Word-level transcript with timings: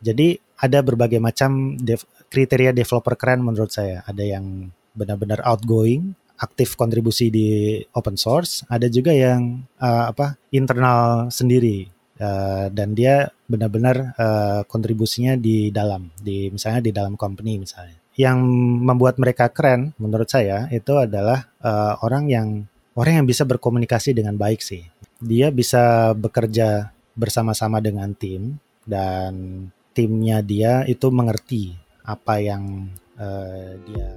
Jadi 0.00 0.40
ada 0.60 0.84
berbagai 0.84 1.20
macam 1.20 1.76
dev, 1.80 2.04
kriteria 2.28 2.72
developer 2.76 3.16
keren 3.16 3.40
menurut 3.44 3.72
saya. 3.72 4.04
Ada 4.04 4.36
yang 4.36 4.68
benar-benar 4.92 5.40
outgoing, 5.44 6.12
aktif 6.40 6.76
kontribusi 6.76 7.28
di 7.28 7.80
open 7.92 8.16
source, 8.16 8.64
ada 8.68 8.88
juga 8.88 9.12
yang 9.12 9.64
uh, 9.76 10.08
apa 10.08 10.40
internal 10.52 11.28
sendiri 11.28 11.88
uh, 12.20 12.72
dan 12.72 12.96
dia 12.96 13.28
benar-benar 13.44 14.16
uh, 14.16 14.60
kontribusinya 14.64 15.36
di 15.36 15.68
dalam, 15.68 16.08
di 16.16 16.48
misalnya 16.48 16.80
di 16.80 16.92
dalam 16.92 17.14
company 17.16 17.60
misalnya. 17.60 17.96
Yang 18.16 18.38
membuat 18.84 19.16
mereka 19.16 19.48
keren 19.48 19.96
menurut 19.96 20.28
saya 20.28 20.68
itu 20.68 20.92
adalah 20.96 21.48
uh, 21.64 22.00
orang 22.04 22.28
yang 22.28 22.48
orang 22.96 23.22
yang 23.22 23.26
bisa 23.28 23.48
berkomunikasi 23.48 24.12
dengan 24.12 24.36
baik 24.36 24.60
sih. 24.60 24.84
Dia 25.20 25.48
bisa 25.52 26.12
bekerja 26.16 26.92
bersama-sama 27.16 27.80
dengan 27.84 28.12
tim 28.16 28.56
dan 28.84 29.68
timnya 30.00 30.40
dia 30.40 30.80
itu 30.88 31.12
mengerti 31.12 31.76
apa 32.08 32.40
yang 32.40 32.88
uh, 33.20 33.76
dia. 33.84 34.08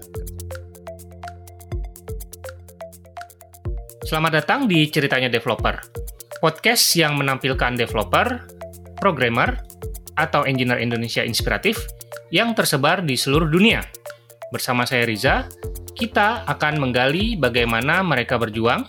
Selamat 4.07 4.39
datang 4.39 4.71
di 4.71 4.87
Ceritanya 4.87 5.27
Developer, 5.27 5.83
podcast 6.39 6.95
yang 6.95 7.19
menampilkan 7.19 7.75
developer, 7.75 8.47
programmer, 8.95 9.59
atau 10.15 10.47
engineer 10.47 10.79
Indonesia 10.79 11.19
inspiratif 11.19 11.75
yang 12.31 12.55
tersebar 12.55 13.03
di 13.03 13.19
seluruh 13.19 13.51
dunia. 13.51 13.83
Bersama 14.55 14.87
saya 14.87 15.03
Riza, 15.03 15.51
kita 15.99 16.47
akan 16.47 16.79
menggali 16.79 17.35
bagaimana 17.35 17.99
mereka 18.07 18.39
berjuang, 18.39 18.87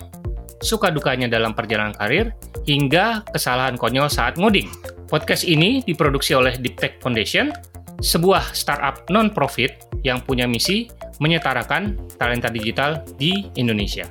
suka 0.63 0.95
dukanya 0.95 1.27
dalam 1.27 1.59
perjalanan 1.59 1.97
karir, 1.97 2.31
hingga 2.71 3.27
kesalahan 3.35 3.75
konyol 3.75 4.07
saat 4.07 4.39
ngoding. 4.39 4.94
Podcast 5.05 5.45
ini 5.45 5.85
diproduksi 5.85 6.33
oleh 6.33 6.57
Deep 6.57 6.81
Tech 6.81 6.97
Foundation, 7.05 7.53
sebuah 8.01 8.57
startup 8.57 9.05
non-profit 9.13 9.93
yang 10.01 10.25
punya 10.25 10.49
misi 10.49 10.89
menyetarakan 11.21 11.97
talenta 12.17 12.49
digital 12.49 13.05
di 13.21 13.53
Indonesia. 13.61 14.09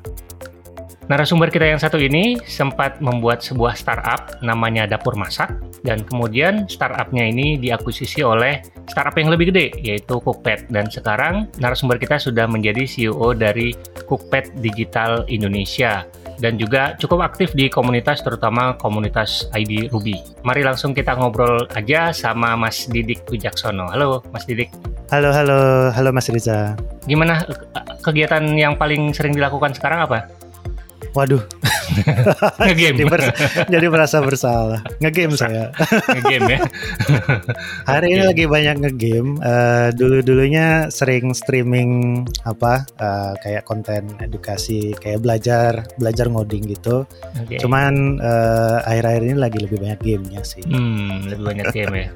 Narasumber 1.11 1.51
kita 1.51 1.67
yang 1.67 1.81
satu 1.81 1.99
ini 1.99 2.39
sempat 2.47 3.03
membuat 3.03 3.43
sebuah 3.43 3.75
startup 3.75 4.39
namanya 4.39 4.87
Dapur 4.87 5.19
Masak 5.19 5.51
dan 5.83 5.99
kemudian 6.07 6.63
startupnya 6.71 7.27
ini 7.27 7.59
diakuisisi 7.59 8.23
oleh 8.23 8.63
startup 8.87 9.11
yang 9.19 9.27
lebih 9.27 9.51
gede 9.51 9.75
yaitu 9.83 10.15
Cookpad 10.23 10.71
dan 10.71 10.87
sekarang 10.87 11.51
narasumber 11.59 11.99
kita 11.99 12.15
sudah 12.15 12.47
menjadi 12.47 12.87
CEO 12.87 13.35
dari 13.35 13.75
Cookpad 14.07 14.63
Digital 14.63 15.27
Indonesia 15.27 16.07
dan 16.43 16.59
juga 16.59 16.99
cukup 16.99 17.23
aktif 17.23 17.55
di 17.55 17.71
komunitas 17.71 18.19
terutama 18.19 18.75
komunitas 18.75 19.47
ID 19.55 19.87
Ruby. 19.87 20.19
Mari 20.43 20.67
langsung 20.67 20.91
kita 20.91 21.15
ngobrol 21.15 21.63
aja 21.71 22.11
sama 22.11 22.59
Mas 22.59 22.91
Didik 22.91 23.23
Wijaksono. 23.31 23.87
Halo 23.87 24.19
Mas 24.35 24.43
Didik. 24.43 24.67
Halo 25.07 25.31
halo 25.31 25.87
halo 25.95 26.09
Mas 26.11 26.27
Riza. 26.27 26.75
Gimana 27.07 27.47
eh, 27.47 27.55
kegiatan 28.03 28.43
yang 28.59 28.75
paling 28.75 29.15
sering 29.15 29.31
dilakukan 29.31 29.71
sekarang 29.71 30.03
apa? 30.03 30.27
Waduh. 31.15 31.39
Ngegame. 32.63 33.03
jadi, 33.03 33.27
jadi 33.69 33.85
merasa 33.89 34.17
bersalah. 34.23 34.81
Ngegame 34.99 35.35
saya. 35.35 35.71
Ngegame 36.09 36.57
ya. 36.57 36.59
Hari 37.91 38.07
ini 38.15 38.23
lagi 38.23 38.43
banyak 38.47 38.75
ngegame. 38.83 39.39
Uh, 39.43 39.89
dulu-dulunya 39.95 40.89
sering 40.89 41.35
streaming 41.35 42.23
apa 42.47 42.87
uh, 42.99 43.33
kayak 43.41 43.67
konten 43.67 44.15
edukasi, 44.19 44.95
kayak 44.97 45.23
belajar 45.23 45.85
belajar 45.99 46.29
ngoding 46.29 46.67
gitu. 46.71 47.05
Okay. 47.45 47.59
Cuman 47.59 48.19
uh, 48.19 48.79
akhir-akhir 48.85 49.23
ini 49.29 49.37
lagi 49.37 49.59
lebih 49.61 49.77
banyak 49.81 49.99
gamenya 50.01 50.41
sih. 50.45 50.63
Hmm, 50.65 51.29
lebih 51.29 51.43
banyak 51.43 51.65
game 51.71 51.95
ya. 51.95 52.09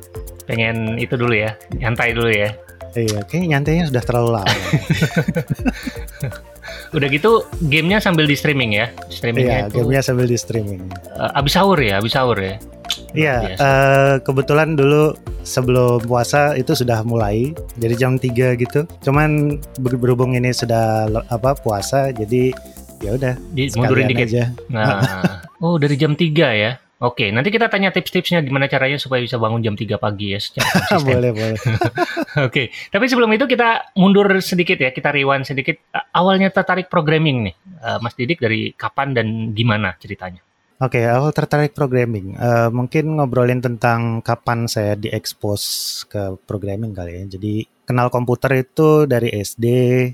Pengen 0.47 0.95
itu 0.95 1.19
dulu 1.19 1.35
ya, 1.35 1.51
nyantai 1.75 2.15
dulu 2.15 2.31
ya. 2.31 2.49
Iya, 2.97 3.21
kayaknya 3.29 3.59
nyantainya 3.59 3.85
sudah 3.93 4.03
terlalu 4.03 4.29
lama. 4.41 4.57
Udah 6.95 7.07
gitu 7.11 7.43
gamenya 7.67 7.99
sambil 7.99 8.29
di 8.29 8.35
streaming 8.37 8.75
ya? 8.75 8.87
Streamingnya 9.11 9.57
iya, 9.57 9.67
itu... 9.67 9.83
gamenya 9.83 10.01
sambil 10.03 10.25
di 10.29 10.37
streaming. 10.39 10.87
Uh, 11.15 11.31
abis 11.39 11.53
sahur 11.57 11.79
ya, 11.79 11.99
abis 11.99 12.13
sahur 12.15 12.37
ya. 12.39 12.55
Iya, 13.15 13.55
uh, 13.59 14.15
kebetulan 14.23 14.75
dulu 14.75 15.15
sebelum 15.43 16.03
puasa 16.03 16.55
itu 16.55 16.75
sudah 16.75 17.03
mulai, 17.03 17.51
jadi 17.79 17.95
jam 17.95 18.19
3 18.19 18.55
gitu. 18.59 18.87
Cuman 19.03 19.59
berhubung 19.79 20.35
ini 20.35 20.51
sudah 20.51 21.07
apa 21.31 21.55
puasa, 21.55 22.11
jadi 22.11 22.51
ya 23.03 23.15
udah. 23.15 23.33
Mundurin 23.75 24.11
dikit 24.11 24.27
aja. 24.31 24.45
Nah, 24.71 25.01
oh 25.63 25.75
dari 25.79 25.95
jam 25.99 26.15
3 26.15 26.31
ya? 26.55 26.71
Oke, 26.97 27.29
nanti 27.29 27.53
kita 27.53 27.69
tanya 27.69 27.93
tips-tipsnya 27.93 28.41
gimana 28.41 28.65
caranya 28.65 28.97
supaya 28.97 29.21
bisa 29.21 29.37
bangun 29.37 29.61
jam 29.61 29.77
3 29.77 30.01
pagi 30.01 30.33
ya 30.33 30.41
secara 30.41 30.65
konsisten. 30.73 31.13
boleh, 31.13 31.29
boleh. 31.29 31.59
Oke, 32.49 32.73
tapi 32.89 33.05
sebelum 33.05 33.29
itu 33.37 33.45
kita 33.45 33.93
mundur 33.93 34.25
sedikit 34.41 34.81
ya, 34.81 34.89
kita 34.89 35.13
rewind 35.13 35.45
sedikit. 35.45 35.77
Awalnya 35.93 36.49
tertarik 36.49 36.89
programming 36.89 37.53
nih, 37.53 37.55
uh, 37.85 38.01
Mas 38.01 38.17
Didik 38.17 38.41
dari 38.41 38.73
kapan 38.73 39.13
dan 39.13 39.53
gimana 39.53 39.93
ceritanya? 40.01 40.41
Oke, 40.77 41.01
okay, 41.01 41.09
awal 41.09 41.29
tertarik 41.33 41.77
programming. 41.77 42.33
Uh, 42.33 42.73
mungkin 42.73 43.17
ngobrolin 43.17 43.61
tentang 43.61 44.25
kapan 44.25 44.65
saya 44.65 44.97
diekspos 44.97 45.61
ke 46.09 46.37
programming 46.49 46.97
kali 46.97 47.21
ya. 47.21 47.23
Jadi 47.29 47.76
kenal 47.87 48.11
komputer 48.11 48.67
itu 48.67 49.07
dari 49.07 49.31
SD, 49.31 49.65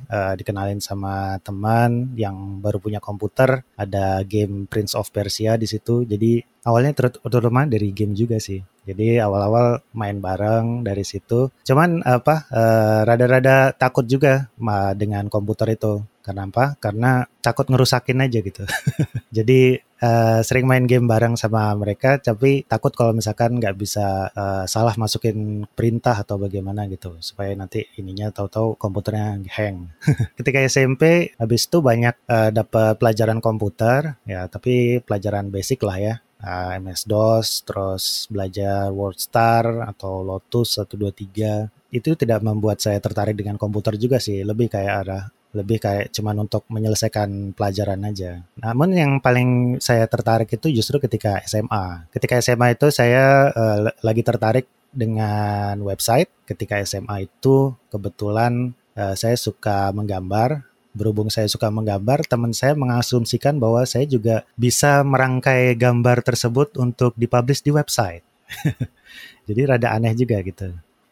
uh, 0.05 0.13
eh, 0.13 0.33
dikenalin 0.37 0.77
sama 0.77 1.41
teman 1.41 2.13
yang 2.13 2.61
baru 2.61 2.77
punya 2.77 3.01
komputer. 3.01 3.65
Ada 3.73 4.21
game 4.29 4.69
Prince 4.69 4.93
of 4.93 5.09
Persia 5.09 5.57
di 5.57 5.65
situ. 5.65 6.05
Jadi 6.05 6.37
awalnya 6.69 6.93
terutama 6.93 7.65
dari 7.65 7.89
game 7.89 8.13
juga 8.13 8.37
sih. 8.37 8.61
Jadi 8.85 9.17
awal-awal 9.17 9.81
main 9.97 10.21
bareng 10.21 10.85
dari 10.85 11.01
situ. 11.01 11.49
Cuman 11.65 12.05
apa 12.05 12.45
uh, 12.53 13.01
rada-rada 13.09 13.73
takut 13.73 14.05
juga 14.05 14.53
dengan 14.93 15.25
komputer 15.33 15.73
itu. 15.73 16.05
Kenapa? 16.23 16.79
Karena 16.79 17.27
takut 17.43 17.67
ngerusakin 17.67 18.23
aja 18.23 18.39
gitu. 18.39 18.63
Jadi 19.37 19.75
uh, 20.03 20.43
sering 20.43 20.67
main 20.67 20.83
game 20.83 21.07
bareng 21.07 21.39
sama 21.39 21.71
mereka, 21.79 22.19
tapi 22.19 22.67
takut 22.67 22.91
kalau 22.91 23.15
misalkan 23.15 23.55
nggak 23.55 23.75
bisa 23.79 24.27
uh, 24.35 24.67
salah 24.67 24.93
masukin 24.99 25.63
perintah 25.71 26.19
atau 26.19 26.35
bagaimana 26.35 26.85
gitu, 26.91 27.15
supaya 27.23 27.55
nanti 27.55 27.87
ininya 27.95 28.29
tahu-tahu 28.35 28.75
komputernya 28.75 29.39
hang. 29.55 29.87
Ketika 30.39 30.59
SMP, 30.67 31.31
habis 31.39 31.71
itu 31.71 31.79
banyak 31.79 32.15
uh, 32.27 32.51
dapat 32.51 32.99
pelajaran 32.99 33.39
komputer, 33.39 34.19
ya 34.27 34.51
tapi 34.51 34.99
pelajaran 34.99 35.47
basic 35.47 35.79
lah 35.87 35.97
ya 35.97 36.15
uh, 36.43 36.75
MS 36.77 37.07
DOS, 37.07 37.47
terus 37.63 38.03
belajar 38.27 38.91
WordStar 38.91 39.87
atau 39.87 40.21
Lotus 40.21 40.75
123 40.83 41.71
itu 41.93 42.09
tidak 42.17 42.41
membuat 42.43 42.81
saya 42.81 42.97
tertarik 42.99 43.37
dengan 43.37 43.55
komputer 43.55 43.95
juga 43.95 44.19
sih, 44.19 44.43
lebih 44.43 44.67
kayak 44.67 44.95
ada 45.07 45.19
lebih 45.53 45.77
kayak 45.77 46.09
cuman 46.09 46.49
untuk 46.49 46.65
menyelesaikan 46.67 47.53
pelajaran 47.53 48.01
aja. 48.09 48.41
Namun 48.57 48.97
yang 48.97 49.11
paling 49.21 49.77
saya 49.77 50.09
tertarik 50.09 50.49
itu 50.49 50.73
justru 50.73 50.97
ketika 50.97 51.39
SMA. 51.45 52.09
Ketika 52.09 52.41
SMA 52.41 52.73
itu 52.73 52.89
saya 52.89 53.53
uh, 53.53 53.93
lagi 54.01 54.25
tertarik 54.25 54.65
dengan 54.89 55.77
website. 55.85 56.29
Ketika 56.49 56.81
SMA 56.81 57.29
itu 57.29 57.73
kebetulan 57.93 58.73
uh, 58.97 59.13
saya 59.13 59.37
suka 59.37 59.93
menggambar 59.93 60.65
berhubung 60.93 61.27
saya 61.33 61.49
suka 61.49 61.73
menggambar, 61.73 62.23
teman 62.29 62.53
saya 62.53 62.77
mengasumsikan 62.77 63.57
bahwa 63.57 63.81
saya 63.83 64.05
juga 64.05 64.45
bisa 64.53 65.01
merangkai 65.01 65.73
gambar 65.73 66.21
tersebut 66.21 66.77
untuk 66.77 67.17
dipublish 67.17 67.65
di 67.65 67.73
website. 67.73 68.21
Jadi 69.49 69.61
rada 69.65 69.91
aneh 69.91 70.13
juga 70.13 70.39
gitu. 70.45 70.69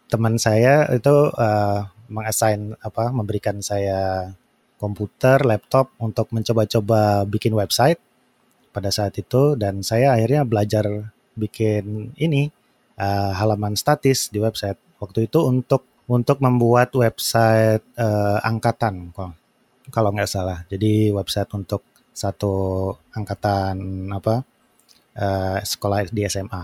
Teman 0.07 0.37
saya 0.37 0.85
itu 0.93 1.33
uh, 1.33 1.81
mengassign 2.11 2.75
apa 2.83 3.09
memberikan 3.15 3.63
saya 3.63 4.35
komputer, 4.75 5.41
laptop 5.47 5.95
untuk 6.01 6.27
mencoba-coba 6.35 7.23
bikin 7.29 7.55
website 7.55 8.01
pada 8.75 8.89
saat 8.89 9.15
itu 9.15 9.55
dan 9.55 9.85
saya 9.85 10.17
akhirnya 10.17 10.43
belajar 10.43 11.13
bikin 11.37 12.15
ini 12.19 12.49
uh, 12.99 13.31
halaman 13.35 13.77
statis 13.79 14.27
di 14.33 14.41
website. 14.41 14.79
Waktu 14.99 15.31
itu 15.31 15.39
untuk 15.45 15.87
untuk 16.11 16.43
membuat 16.43 16.91
website 16.97 17.85
uh, 17.95 18.43
angkatan 18.43 19.15
kalau 19.93 20.09
nggak 20.11 20.27
salah. 20.27 20.67
Jadi 20.67 21.13
website 21.13 21.51
untuk 21.55 21.85
satu 22.11 22.89
angkatan 23.15 24.07
apa 24.11 24.43
uh, 25.15 25.57
sekolah 25.61 26.09
di 26.11 26.27
SMA. 26.27 26.63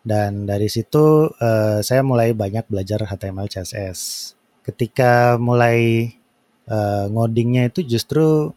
Dan 0.00 0.48
dari 0.48 0.68
situ 0.72 1.28
uh, 1.28 1.78
saya 1.84 2.00
mulai 2.00 2.32
banyak 2.32 2.64
belajar 2.68 3.04
HTML 3.04 3.48
CSS. 3.48 4.32
Ketika 4.70 5.34
mulai 5.36 6.10
uh, 6.70 7.10
ngodingnya 7.10 7.68
itu 7.74 7.82
justru 7.82 8.54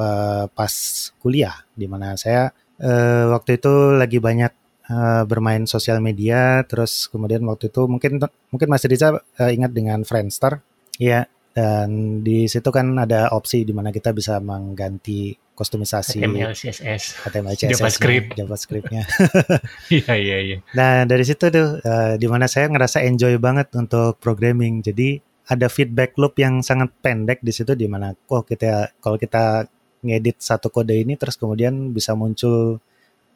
uh, 0.00 0.44
pas 0.48 0.72
kuliah, 1.20 1.62
di 1.76 1.84
mana 1.84 2.16
saya 2.16 2.50
uh, 2.80 3.36
waktu 3.36 3.60
itu 3.60 3.72
lagi 4.00 4.18
banyak 4.18 4.52
uh, 4.88 5.22
bermain 5.28 5.68
sosial 5.68 6.00
media. 6.00 6.64
Terus 6.64 7.12
kemudian 7.12 7.44
waktu 7.44 7.68
itu 7.68 7.84
mungkin 7.84 8.16
mungkin 8.48 8.68
masih 8.72 8.88
bisa 8.88 9.20
uh, 9.20 9.50
ingat 9.52 9.76
dengan 9.76 10.02
Friendster. 10.08 10.64
Ya, 11.00 11.24
dan 11.52 12.20
di 12.24 12.48
situ 12.48 12.72
kan 12.72 12.96
ada 12.96 13.28
opsi 13.36 13.68
di 13.68 13.76
mana 13.76 13.92
kita 13.92 14.16
bisa 14.16 14.40
mengganti 14.40 15.36
kostumisasi 15.52 16.24
HTML, 16.24 16.52
CSS, 16.56 17.02
HTML, 17.28 17.54
CSS, 17.54 17.70
JavaScript. 17.76 18.28
JavaScript-nya. 18.40 19.04
Iya 19.92 20.12
iya 20.16 20.36
iya. 20.40 20.56
Nah 20.72 21.04
dari 21.04 21.24
situ 21.28 21.52
tuh 21.52 21.76
uh, 21.84 22.16
di 22.16 22.24
mana 22.24 22.48
saya 22.48 22.72
ngerasa 22.72 23.04
enjoy 23.04 23.36
banget 23.36 23.68
untuk 23.76 24.16
programming. 24.16 24.80
Jadi 24.80 25.20
ada 25.52 25.68
feedback 25.68 26.16
loop 26.16 26.40
yang 26.40 26.64
sangat 26.64 26.88
pendek 27.04 27.44
di 27.44 27.52
situ 27.52 27.76
di 27.76 27.84
mana 27.84 28.16
oh 28.32 28.40
kita 28.40 28.96
kalau 29.04 29.20
kita 29.20 29.68
ngedit 30.02 30.40
satu 30.40 30.72
kode 30.72 30.96
ini 30.96 31.14
terus 31.20 31.36
kemudian 31.36 31.92
bisa 31.92 32.16
muncul 32.16 32.80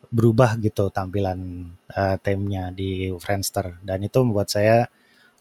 berubah 0.08 0.56
gitu 0.58 0.88
tampilan 0.88 1.70
uh, 1.92 2.16
temnya 2.24 2.72
di 2.72 3.12
Friendster 3.20 3.78
dan 3.84 4.00
itu 4.00 4.18
membuat 4.22 4.48
saya 4.48 4.88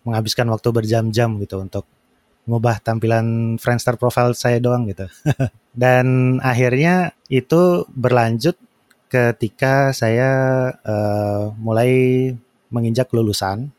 menghabiskan 0.06 0.45
waktu 0.51 0.69
berjam-jam 0.69 1.38
gitu 1.42 1.63
untuk 1.63 1.86
ngubah 2.45 2.77
tampilan 2.81 3.57
Friendster 3.57 3.98
profile 3.98 4.38
saya 4.38 4.62
doang 4.62 4.86
gitu. 4.86 5.10
dan 5.81 6.38
akhirnya 6.45 7.18
itu 7.27 7.89
berlanjut 7.89 8.54
ketika 9.10 9.89
saya 9.94 10.72
uh, 10.86 11.54
mulai 11.57 12.31
menginjak 12.69 13.10
lulusan. 13.10 13.74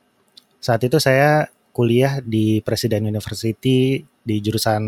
Saat 0.58 0.82
itu 0.82 0.98
saya 0.98 1.46
kuliah 1.76 2.24
di 2.24 2.64
Presiden 2.64 3.04
University 3.04 4.00
di 4.00 4.36
jurusan 4.40 4.80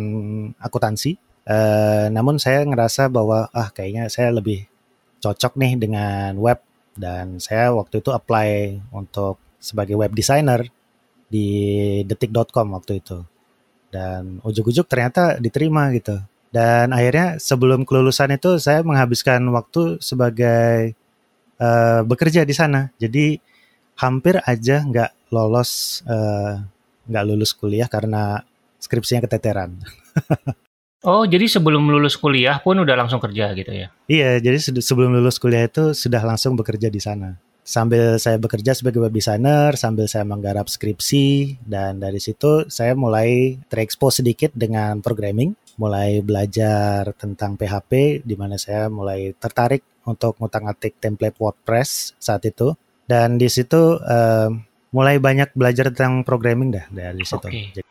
akuntansi. 0.56 1.12
Uh, 1.44 2.08
namun 2.08 2.40
saya 2.40 2.64
ngerasa 2.64 3.12
bahwa 3.12 3.52
ah 3.52 3.68
kayaknya 3.68 4.08
saya 4.08 4.32
lebih 4.32 4.64
cocok 5.20 5.56
nih 5.60 5.76
dengan 5.76 6.32
web 6.40 6.60
dan 6.96 7.36
saya 7.40 7.72
waktu 7.76 8.00
itu 8.00 8.10
apply 8.12 8.80
untuk 8.92 9.36
sebagai 9.60 10.00
web 10.00 10.12
designer 10.16 10.64
di 11.28 11.48
detik.com 12.08 12.72
waktu 12.72 13.04
itu. 13.04 13.20
Dan 13.92 14.40
ujuk-ujuk 14.44 14.88
ternyata 14.88 15.36
diterima 15.36 15.92
gitu. 15.92 16.16
Dan 16.48 16.96
akhirnya 16.96 17.36
sebelum 17.36 17.84
kelulusan 17.84 18.32
itu 18.32 18.56
saya 18.56 18.80
menghabiskan 18.80 19.44
waktu 19.52 20.00
sebagai 20.00 20.96
uh, 21.60 22.00
bekerja 22.08 22.48
di 22.48 22.56
sana. 22.56 22.88
Jadi 22.96 23.36
hampir 24.00 24.40
aja 24.44 24.84
nggak 24.84 25.32
lolos 25.34 26.00
uh, 26.08 26.64
nggak 27.08 27.24
lulus 27.24 27.56
kuliah 27.56 27.88
karena 27.88 28.44
skripsinya 28.78 29.24
keteteran. 29.26 29.80
oh, 31.08 31.24
jadi 31.24 31.48
sebelum 31.48 31.88
lulus 31.88 32.14
kuliah 32.14 32.60
pun 32.60 32.78
udah 32.78 32.94
langsung 32.94 33.18
kerja 33.18 33.56
gitu 33.56 33.72
ya? 33.72 33.88
Iya, 34.06 34.38
jadi 34.38 34.60
sebelum 34.60 35.16
lulus 35.16 35.40
kuliah 35.40 35.66
itu 35.66 35.96
sudah 35.96 36.22
langsung 36.22 36.54
bekerja 36.54 36.92
di 36.92 37.00
sana 37.00 37.40
sambil 37.68 38.16
saya 38.16 38.40
bekerja 38.40 38.72
sebagai 38.72 39.04
web 39.04 39.12
designer, 39.12 39.76
sambil 39.76 40.08
saya 40.08 40.24
menggarap 40.24 40.72
skripsi, 40.72 41.60
dan 41.68 42.00
dari 42.00 42.16
situ 42.16 42.64
saya 42.72 42.96
mulai 42.96 43.60
terekspos 43.68 44.24
sedikit 44.24 44.56
dengan 44.56 45.04
programming, 45.04 45.52
mulai 45.76 46.24
belajar 46.24 47.12
tentang 47.20 47.60
PHP, 47.60 48.24
di 48.24 48.34
mana 48.40 48.56
saya 48.56 48.88
mulai 48.88 49.36
tertarik 49.36 49.84
untuk 50.08 50.40
ngutang-atik 50.40 50.96
template 50.96 51.36
WordPress 51.36 52.16
saat 52.16 52.40
itu, 52.48 52.72
dan 53.04 53.36
di 53.36 53.52
situ 53.52 54.00
uh, 54.00 54.48
mulai 54.94 55.20
banyak 55.20 55.52
belajar 55.52 55.92
tentang 55.92 56.24
programming 56.24 56.72
dah 56.72 56.86
dari 56.88 57.24
situ. 57.24 57.48
Okay. 57.48 57.84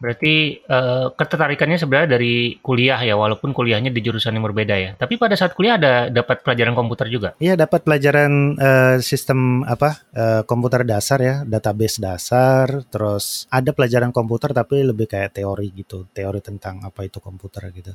Berarti 0.00 0.56
uh, 0.64 1.12
ketertarikannya 1.12 1.76
sebenarnya 1.76 2.16
dari 2.16 2.56
kuliah 2.64 2.96
ya, 3.04 3.20
walaupun 3.20 3.52
kuliahnya 3.52 3.92
di 3.92 4.00
jurusan 4.00 4.32
yang 4.32 4.48
berbeda 4.48 4.72
ya. 4.72 4.90
Tapi 4.96 5.20
pada 5.20 5.36
saat 5.36 5.52
kuliah 5.52 5.76
ada 5.76 6.08
dapat 6.08 6.40
pelajaran 6.40 6.72
komputer 6.72 7.12
juga? 7.12 7.36
Iya, 7.36 7.52
dapat 7.52 7.84
pelajaran 7.84 8.56
uh, 8.56 8.96
sistem 9.04 9.60
apa 9.68 10.00
uh, 10.16 10.42
komputer 10.48 10.88
dasar 10.88 11.20
ya, 11.20 11.44
database 11.44 12.00
dasar. 12.00 12.80
Terus 12.88 13.44
ada 13.52 13.76
pelajaran 13.76 14.08
komputer 14.08 14.56
tapi 14.56 14.80
lebih 14.80 15.04
kayak 15.04 15.36
teori 15.36 15.68
gitu, 15.76 16.08
teori 16.16 16.40
tentang 16.40 16.80
apa 16.80 17.04
itu 17.04 17.20
komputer 17.20 17.68
gitu. 17.68 17.92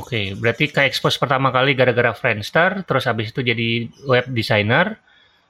Oke, 0.00 0.16
okay, 0.16 0.26
berarti 0.32 0.72
kayak 0.72 0.96
expose 0.96 1.20
pertama 1.20 1.52
kali 1.52 1.76
gara-gara 1.76 2.16
Friendster, 2.16 2.88
terus 2.88 3.04
habis 3.04 3.36
itu 3.36 3.44
jadi 3.44 3.84
web 4.08 4.32
designer, 4.32 4.96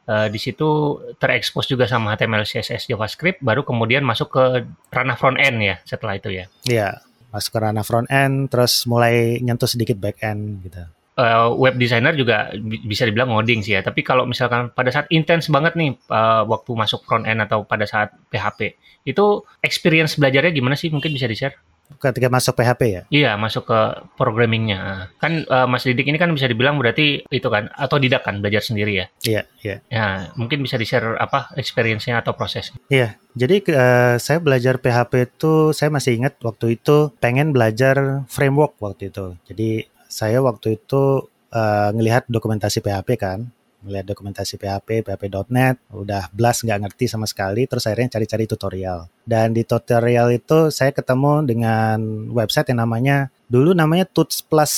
uh, 0.09 0.29
di 0.29 0.39
situ 0.41 1.01
terekspos 1.17 1.69
juga 1.69 1.89
sama 1.89 2.15
HTML, 2.15 2.45
CSS, 2.45 2.89
JavaScript, 2.89 3.41
baru 3.41 3.65
kemudian 3.65 4.05
masuk 4.05 4.33
ke 4.33 4.45
ranah 4.93 5.17
front 5.17 5.41
end 5.41 5.59
ya 5.61 5.77
setelah 5.85 6.17
itu 6.17 6.31
ya. 6.33 6.45
Iya, 6.69 6.89
masuk 7.33 7.51
ke 7.57 7.59
ranah 7.61 7.85
front 7.85 8.09
end, 8.13 8.53
terus 8.53 8.85
mulai 8.89 9.41
nyentuh 9.41 9.69
sedikit 9.69 9.97
back 9.99 10.21
end 10.21 10.65
gitu. 10.65 10.85
Uh, 11.15 11.55
web 11.55 11.79
designer 11.79 12.11
juga 12.19 12.51
bisa 12.59 13.07
dibilang 13.07 13.31
ngoding 13.31 13.63
sih 13.63 13.79
ya. 13.79 13.87
Tapi 13.87 14.03
kalau 14.03 14.27
misalkan 14.27 14.75
pada 14.75 14.91
saat 14.91 15.07
intens 15.15 15.47
banget 15.47 15.79
nih 15.79 15.95
uh, 16.11 16.43
waktu 16.43 16.75
masuk 16.75 17.07
front 17.07 17.23
end 17.23 17.39
atau 17.39 17.63
pada 17.63 17.87
saat 17.87 18.11
PHP, 18.35 18.75
itu 19.07 19.47
experience 19.63 20.19
belajarnya 20.19 20.51
gimana 20.51 20.75
sih? 20.75 20.91
Mungkin 20.91 21.15
bisa 21.15 21.31
di-share? 21.31 21.55
Ketika 22.01 22.29
masuk 22.29 22.57
PHP 22.57 22.83
ya? 22.85 23.03
Iya, 23.09 23.31
masuk 23.41 23.69
ke 23.69 23.81
programmingnya. 24.17 25.11
Kan 25.21 25.45
uh, 25.49 25.69
Mas 25.69 25.85
Didik 25.85 26.09
ini 26.09 26.21
kan 26.21 26.33
bisa 26.33 26.49
dibilang 26.49 26.77
berarti 26.77 27.25
itu 27.29 27.49
kan 27.49 27.71
atau 27.73 27.97
tidak 28.01 28.25
kan 28.25 28.41
belajar 28.41 28.65
sendiri 28.65 29.05
ya? 29.05 29.07
Iya, 29.25 29.43
iya. 29.65 29.77
Ya, 29.89 30.05
mungkin 30.37 30.61
bisa 30.65 30.77
di-share 30.77 31.17
apa 31.17 31.53
experience-nya 31.57 32.21
atau 32.21 32.37
prosesnya? 32.37 32.77
Iya, 32.89 33.17
jadi 33.37 33.57
uh, 33.73 34.15
saya 34.21 34.39
belajar 34.41 34.81
PHP 34.81 35.13
itu 35.37 35.73
saya 35.73 35.89
masih 35.93 36.19
ingat 36.21 36.37
waktu 36.45 36.77
itu 36.81 37.13
pengen 37.21 37.53
belajar 37.53 38.27
framework 38.29 38.77
waktu 38.81 39.09
itu. 39.13 39.37
Jadi 39.49 39.89
saya 40.09 40.39
waktu 40.45 40.79
itu 40.79 41.27
uh, 41.51 41.89
ngelihat 41.95 42.29
dokumentasi 42.29 42.85
PHP 42.85 43.09
kan, 43.19 43.51
melihat 43.85 44.17
dokumentasi 44.17 44.57
PHP, 44.57 45.05
PHP.NET, 45.05 45.77
udah 45.93 46.33
blast 46.33 46.65
nggak 46.65 46.89
ngerti 46.89 47.05
sama 47.07 47.29
sekali, 47.29 47.69
terus 47.69 47.85
akhirnya 47.85 48.17
cari-cari 48.17 48.45
tutorial. 48.49 49.07
Dan 49.23 49.53
di 49.53 49.63
tutorial 49.63 50.33
itu 50.33 50.73
saya 50.73 50.91
ketemu 50.91 51.45
dengan 51.45 52.01
website 52.33 52.73
yang 52.73 52.81
namanya, 52.83 53.29
dulu 53.47 53.77
namanya 53.77 54.09
Tuts 54.09 54.41
Plus, 54.41 54.75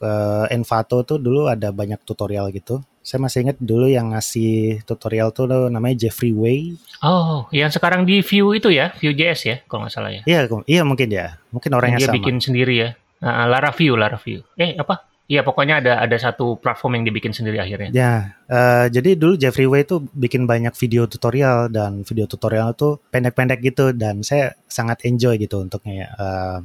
ke 0.00 0.12
Envato 0.48 1.04
tuh 1.04 1.20
dulu 1.20 1.44
ada 1.52 1.68
banyak 1.68 2.00
tutorial 2.08 2.48
gitu. 2.56 2.80
Saya 3.04 3.20
masih 3.20 3.44
ingat 3.44 3.60
dulu 3.60 3.84
yang 3.84 4.16
ngasih 4.16 4.80
tutorial 4.88 5.32
tuh 5.32 5.48
namanya 5.68 6.08
Jeffrey 6.08 6.32
Way. 6.32 6.80
Oh, 7.04 7.44
yang 7.52 7.68
sekarang 7.68 8.08
di 8.08 8.24
Vue 8.24 8.56
itu 8.56 8.72
ya, 8.72 8.92
Vue.js 8.96 9.40
ya, 9.44 9.56
kalau 9.68 9.84
nggak 9.84 9.92
salah 9.92 10.12
ya. 10.12 10.22
Iya, 10.24 10.48
iya 10.64 10.82
mungkin 10.84 11.08
ya. 11.12 11.36
Mungkin 11.52 11.70
orangnya 11.76 12.00
dia 12.00 12.08
sama. 12.08 12.16
Dia 12.16 12.20
bikin 12.20 12.36
sendiri 12.40 12.74
ya. 12.76 12.88
Nah, 13.20 13.44
Laravel, 13.44 13.96
Laravel. 14.00 14.40
Eh, 14.56 14.76
apa? 14.80 15.09
Iya, 15.30 15.46
pokoknya 15.46 15.78
ada 15.78 16.02
ada 16.02 16.16
satu 16.18 16.58
platform 16.58 16.98
yang 16.98 17.04
dibikin 17.06 17.30
sendiri 17.30 17.62
akhirnya. 17.62 17.94
Ya, 17.94 18.34
uh, 18.50 18.90
jadi 18.90 19.14
dulu 19.14 19.38
Jeffrey 19.38 19.70
Way 19.70 19.86
itu 19.86 20.02
bikin 20.10 20.42
banyak 20.42 20.74
video 20.74 21.06
tutorial 21.06 21.70
dan 21.70 22.02
video 22.02 22.26
tutorial 22.26 22.74
itu 22.74 22.98
pendek-pendek 23.14 23.62
gitu 23.62 23.94
dan 23.94 24.26
saya 24.26 24.58
sangat 24.66 25.06
enjoy 25.06 25.38
gitu 25.38 25.62
untuknya 25.62 26.10
uh, 26.18 26.58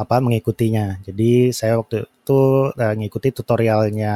apa 0.00 0.16
mengikutinya. 0.24 1.04
Jadi 1.04 1.52
saya 1.52 1.76
waktu 1.76 2.08
itu 2.08 2.72
uh, 2.72 2.94
ngikuti 2.96 3.36
tutorialnya 3.36 4.14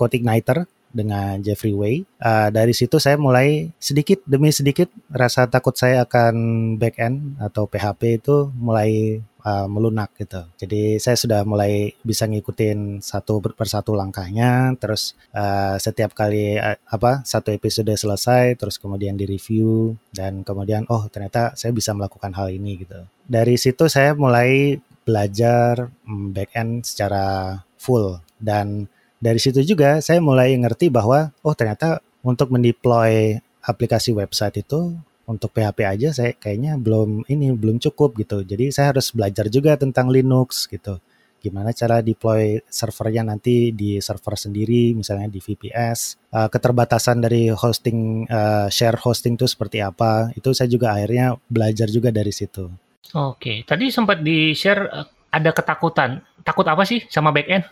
Code 0.00 0.16
Igniter 0.16 0.64
dengan 0.96 1.44
Jeffrey 1.44 1.76
Way. 1.76 2.08
Uh, 2.16 2.48
dari 2.48 2.72
situ 2.72 2.96
saya 2.96 3.20
mulai 3.20 3.68
sedikit 3.76 4.24
demi 4.24 4.48
sedikit 4.48 4.88
rasa 5.12 5.44
takut 5.44 5.76
saya 5.76 6.08
akan 6.08 6.34
back 6.80 6.96
end 6.96 7.36
atau 7.36 7.68
PHP 7.68 8.24
itu 8.24 8.48
mulai 8.56 9.20
uh, 9.46 9.68
melunak 9.70 10.10
gitu. 10.18 10.42
Jadi 10.58 10.98
saya 10.98 11.14
sudah 11.14 11.40
mulai 11.46 11.94
bisa 12.02 12.26
ngikutin 12.26 13.04
satu 13.04 13.38
persatu 13.54 13.94
langkahnya, 13.94 14.74
terus 14.80 15.14
uh, 15.30 15.78
setiap 15.78 16.16
kali 16.16 16.58
uh, 16.58 16.74
apa 16.90 17.22
satu 17.22 17.54
episode 17.54 17.94
selesai, 17.94 18.58
terus 18.58 18.80
kemudian 18.80 19.14
di 19.14 19.28
review 19.28 19.94
dan 20.10 20.42
kemudian 20.42 20.88
oh 20.90 21.06
ternyata 21.12 21.54
saya 21.54 21.70
bisa 21.70 21.94
melakukan 21.94 22.34
hal 22.34 22.50
ini 22.50 22.82
gitu. 22.82 23.04
Dari 23.28 23.54
situ 23.54 23.86
saya 23.86 24.16
mulai 24.18 24.80
belajar 25.06 25.86
mm, 26.02 26.34
back 26.34 26.50
end 26.58 26.82
secara 26.82 27.54
full 27.78 28.18
dan 28.42 28.90
dari 29.16 29.40
situ 29.40 29.64
juga 29.64 30.00
saya 30.04 30.20
mulai 30.20 30.52
ngerti 30.56 30.92
bahwa 30.92 31.32
oh 31.40 31.54
ternyata 31.56 32.04
untuk 32.20 32.52
mendeploy 32.52 33.38
aplikasi 33.64 34.14
website 34.14 34.62
itu 34.62 34.94
untuk 35.26 35.50
PHP 35.50 35.78
aja 35.82 36.08
saya 36.14 36.32
kayaknya 36.38 36.78
belum 36.78 37.26
ini 37.26 37.50
belum 37.54 37.82
cukup 37.82 38.14
gitu. 38.22 38.46
Jadi 38.46 38.70
saya 38.70 38.94
harus 38.94 39.10
belajar 39.10 39.50
juga 39.50 39.74
tentang 39.74 40.08
Linux 40.08 40.70
gitu. 40.70 41.02
Gimana 41.42 41.70
cara 41.70 42.02
deploy 42.02 42.58
servernya 42.66 43.22
nanti 43.22 43.70
di 43.70 44.02
server 44.02 44.34
sendiri, 44.34 44.96
misalnya 44.96 45.30
di 45.30 45.38
VPS. 45.38 46.18
Uh, 46.32 46.48
keterbatasan 46.50 47.22
dari 47.22 47.52
hosting, 47.52 48.26
uh, 48.26 48.66
share 48.66 48.98
hosting 48.98 49.38
itu 49.38 49.46
seperti 49.46 49.78
apa. 49.78 50.34
Itu 50.34 50.50
saya 50.56 50.66
juga 50.66 50.96
akhirnya 50.96 51.38
belajar 51.46 51.86
juga 51.86 52.10
dari 52.10 52.34
situ. 52.34 52.66
Oke, 53.14 53.62
tadi 53.62 53.94
sempat 53.94 54.26
di-share 54.26 54.90
uh, 54.90 55.06
ada 55.30 55.50
ketakutan. 55.54 56.24
Takut 56.42 56.66
apa 56.66 56.82
sih 56.82 57.06
sama 57.06 57.30
backend? 57.30 57.62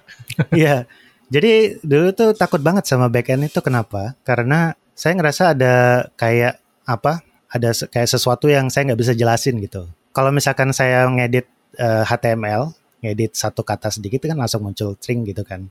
Iya, 0.55 0.87
jadi 1.35 1.83
dulu 1.83 2.15
tuh 2.15 2.31
takut 2.39 2.63
banget 2.63 2.87
sama 2.87 3.11
backend 3.11 3.51
itu 3.51 3.59
kenapa? 3.59 4.15
Karena 4.23 4.79
saya 4.95 5.19
ngerasa 5.19 5.59
ada 5.59 6.07
kayak 6.15 6.63
apa 6.87 7.27
ada 7.51 7.75
kayak 7.75 8.07
sesuatu 8.07 8.47
yang 8.47 8.71
saya 8.71 8.87
nggak 8.87 9.01
bisa 9.03 9.13
jelasin 9.19 9.59
gitu. 9.59 9.91
Kalau 10.15 10.31
misalkan 10.31 10.71
saya 10.71 11.11
ngedit 11.11 11.51
uh, 11.83 12.03
eh, 12.03 12.05
HTML, 12.07 12.71
ngedit 13.03 13.35
satu 13.35 13.67
kata 13.67 13.91
sedikit 13.91 14.23
kan 14.23 14.39
langsung 14.39 14.63
muncul 14.63 14.95
string 14.95 15.27
gitu 15.27 15.43
kan. 15.43 15.67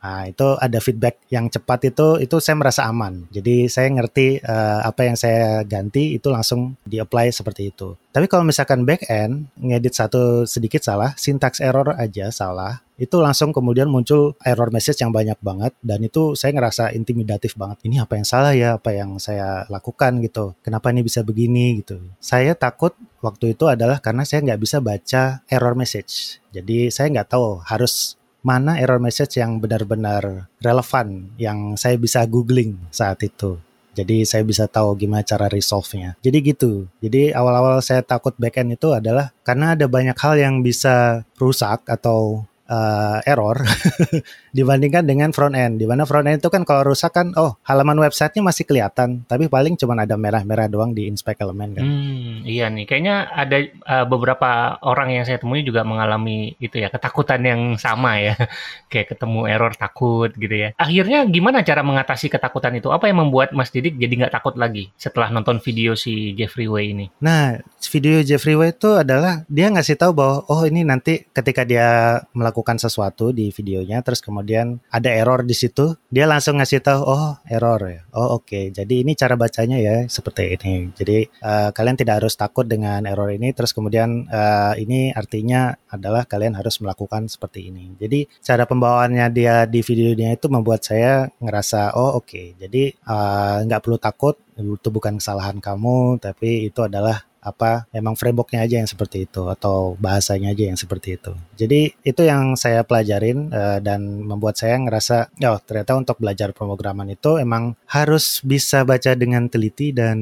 Nah, 0.00 0.24
itu 0.26 0.56
ada 0.56 0.78
feedback 0.80 1.20
yang 1.28 1.52
cepat 1.52 1.92
itu 1.92 2.16
itu 2.24 2.36
saya 2.40 2.56
merasa 2.56 2.88
aman. 2.88 3.28
Jadi 3.28 3.68
saya 3.68 3.92
ngerti 3.92 4.40
uh, 4.40 4.80
apa 4.84 5.04
yang 5.04 5.16
saya 5.16 5.60
ganti 5.68 6.16
itu 6.16 6.32
langsung 6.32 6.80
di-apply 6.88 7.28
seperti 7.30 7.68
itu. 7.68 7.94
Tapi 8.10 8.26
kalau 8.26 8.42
misalkan 8.42 8.82
back 8.88 9.06
end 9.06 9.52
ngedit 9.60 9.94
satu 9.94 10.48
sedikit 10.48 10.82
salah, 10.82 11.14
syntax 11.14 11.62
error 11.62 11.94
aja 11.94 12.32
salah, 12.34 12.82
itu 13.00 13.16
langsung 13.16 13.48
kemudian 13.48 13.88
muncul 13.88 14.36
error 14.44 14.68
message 14.68 15.00
yang 15.00 15.08
banyak 15.08 15.40
banget 15.40 15.72
dan 15.80 16.04
itu 16.04 16.36
saya 16.36 16.52
ngerasa 16.52 16.92
intimidatif 16.92 17.56
banget. 17.56 17.80
Ini 17.88 18.04
apa 18.04 18.20
yang 18.20 18.26
salah 18.28 18.52
ya, 18.52 18.76
apa 18.76 18.92
yang 18.92 19.16
saya 19.16 19.64
lakukan 19.72 20.20
gitu. 20.20 20.52
Kenapa 20.60 20.92
ini 20.92 21.00
bisa 21.00 21.24
begini 21.24 21.80
gitu. 21.80 21.96
Saya 22.20 22.52
takut 22.52 22.92
waktu 23.24 23.56
itu 23.56 23.64
adalah 23.72 24.04
karena 24.04 24.28
saya 24.28 24.44
nggak 24.44 24.60
bisa 24.60 24.84
baca 24.84 25.40
error 25.48 25.72
message. 25.72 26.44
Jadi 26.52 26.92
saya 26.92 27.08
nggak 27.08 27.32
tahu 27.32 27.64
harus 27.64 28.19
mana 28.40 28.80
error 28.80 29.00
message 29.00 29.36
yang 29.36 29.60
benar-benar 29.60 30.48
relevan 30.64 31.28
yang 31.36 31.76
saya 31.76 32.00
bisa 32.00 32.24
googling 32.24 32.76
saat 32.88 33.20
itu. 33.20 33.60
Jadi 33.90 34.22
saya 34.22 34.46
bisa 34.46 34.70
tahu 34.70 34.94
gimana 34.96 35.26
cara 35.26 35.50
resolve-nya. 35.50 36.14
Jadi 36.22 36.38
gitu. 36.40 36.86
Jadi 37.02 37.34
awal-awal 37.34 37.82
saya 37.82 38.00
takut 38.06 38.32
backend 38.38 38.78
itu 38.78 38.94
adalah 38.94 39.34
karena 39.42 39.74
ada 39.74 39.90
banyak 39.90 40.14
hal 40.14 40.38
yang 40.38 40.62
bisa 40.62 41.26
rusak 41.36 41.84
atau 41.90 42.46
uh, 42.70 43.18
error 43.26 43.58
dibandingkan 44.56 45.04
dengan 45.04 45.34
front 45.34 45.58
end. 45.58 45.82
Di 45.82 45.86
mana 45.90 46.06
front 46.06 46.30
end 46.30 46.38
itu 46.40 46.48
kan 46.48 46.62
kalau 46.62 46.94
rusak 46.94 47.10
kan, 47.10 47.34
oh 47.34 47.58
halaman 47.66 47.98
websitenya 48.00 48.46
masih 48.46 48.64
kelihatan, 48.64 49.26
tapi 49.26 49.50
paling 49.50 49.74
cuma 49.74 49.98
ada 49.98 50.14
merah-merah 50.14 50.70
doang 50.70 50.94
di 50.94 51.10
inspect 51.10 51.42
element 51.42 51.76
kan. 51.76 51.84
Hmm, 51.84 52.46
iya 52.46 52.70
nih, 52.70 52.86
kayaknya 52.86 53.28
ada 53.28 53.58
uh, 53.84 54.06
beberapa 54.06 54.78
orang 54.86 55.20
yang 55.20 55.24
saya 55.26 55.42
temui 55.42 55.66
juga 55.66 55.82
mengalami 55.82 56.54
itu 56.62 56.78
ya 56.78 56.88
ketakutan 56.88 57.42
yang 57.42 57.60
sama 57.76 58.22
ya, 58.22 58.38
kayak 58.92 59.18
ketemu 59.18 59.50
error 59.50 59.74
takut 59.74 60.30
gitu 60.32 60.54
ya. 60.54 60.72
Akhirnya 60.78 61.26
gimana 61.26 61.66
cara 61.66 61.82
mengatasi 61.82 62.30
ketakutan 62.30 62.78
itu? 62.78 62.88
Apa 62.94 63.10
yang 63.10 63.26
membuat 63.26 63.52
Mas 63.52 63.74
Didik 63.74 63.98
jadi 63.98 64.26
nggak 64.26 64.34
takut 64.40 64.54
lagi 64.54 64.94
setelah 64.94 65.28
nonton 65.28 65.58
video 65.58 65.98
si 65.98 66.32
Jeffrey 66.38 66.70
Way 66.70 66.84
ini? 66.94 67.06
Nah, 67.20 67.58
video 67.90 68.22
Jeffrey 68.22 68.54
Way 68.54 68.78
itu 68.78 68.90
adalah 69.02 69.42
dia 69.50 69.66
ngasih 69.68 69.98
tahu 69.98 70.12
bahwa 70.14 70.46
oh 70.46 70.62
ini 70.62 70.86
nanti 70.86 71.26
ketika 71.34 71.66
dia 71.66 72.20
melakukan 72.32 72.59
melakukan 72.60 72.76
sesuatu 72.76 73.32
di 73.32 73.48
videonya 73.48 74.04
terus 74.04 74.20
kemudian 74.20 74.84
ada 74.92 75.08
error 75.08 75.40
di 75.40 75.56
situ 75.56 75.96
dia 76.12 76.28
langsung 76.28 76.60
ngasih 76.60 76.84
tahu 76.84 77.00
oh 77.08 77.40
error 77.48 77.80
ya 77.88 78.04
oh 78.12 78.36
oke 78.36 78.52
okay. 78.52 78.64
jadi 78.68 79.00
ini 79.00 79.16
cara 79.16 79.32
bacanya 79.40 79.80
ya 79.80 80.04
seperti 80.04 80.60
ini 80.60 80.92
jadi 80.92 81.24
uh, 81.40 81.72
kalian 81.72 81.96
tidak 81.96 82.20
harus 82.20 82.36
takut 82.36 82.68
dengan 82.68 83.08
error 83.08 83.32
ini 83.32 83.56
terus 83.56 83.72
kemudian 83.72 84.28
uh, 84.28 84.76
ini 84.76 85.08
artinya 85.16 85.72
adalah 85.88 86.28
kalian 86.28 86.52
harus 86.52 86.76
melakukan 86.84 87.32
seperti 87.32 87.72
ini 87.72 87.96
jadi 87.96 88.28
cara 88.44 88.68
pembawaannya 88.68 89.26
dia 89.32 89.64
di 89.64 89.80
videonya 89.80 90.36
itu 90.36 90.52
membuat 90.52 90.84
saya 90.84 91.32
ngerasa 91.40 91.96
oh 91.96 92.20
oke 92.20 92.28
okay. 92.28 92.46
jadi 92.60 92.92
uh, 93.08 93.64
nggak 93.64 93.80
perlu 93.80 93.96
takut 93.96 94.36
itu 94.60 94.88
bukan 94.92 95.16
kesalahan 95.16 95.56
kamu 95.56 96.20
tapi 96.20 96.68
itu 96.68 96.84
adalah 96.84 97.29
apa 97.40 97.88
memang 97.96 98.14
frameworknya 98.14 98.60
aja 98.60 98.76
yang 98.84 98.88
seperti 98.88 99.24
itu 99.24 99.48
atau 99.48 99.96
bahasanya 99.96 100.52
aja 100.52 100.68
yang 100.68 100.78
seperti 100.78 101.16
itu. 101.16 101.32
Jadi 101.56 101.96
itu 102.04 102.22
yang 102.24 102.54
saya 102.54 102.84
pelajarin 102.84 103.48
uh, 103.48 103.80
dan 103.80 104.24
membuat 104.24 104.60
saya 104.60 104.76
ngerasa 104.76 105.32
oh 105.48 105.60
ternyata 105.64 105.96
untuk 105.96 106.16
belajar 106.20 106.52
pemrograman 106.52 107.08
itu 107.08 107.40
emang 107.40 107.74
harus 107.88 108.44
bisa 108.44 108.84
baca 108.84 109.16
dengan 109.16 109.48
teliti 109.48 109.96
dan 109.96 110.20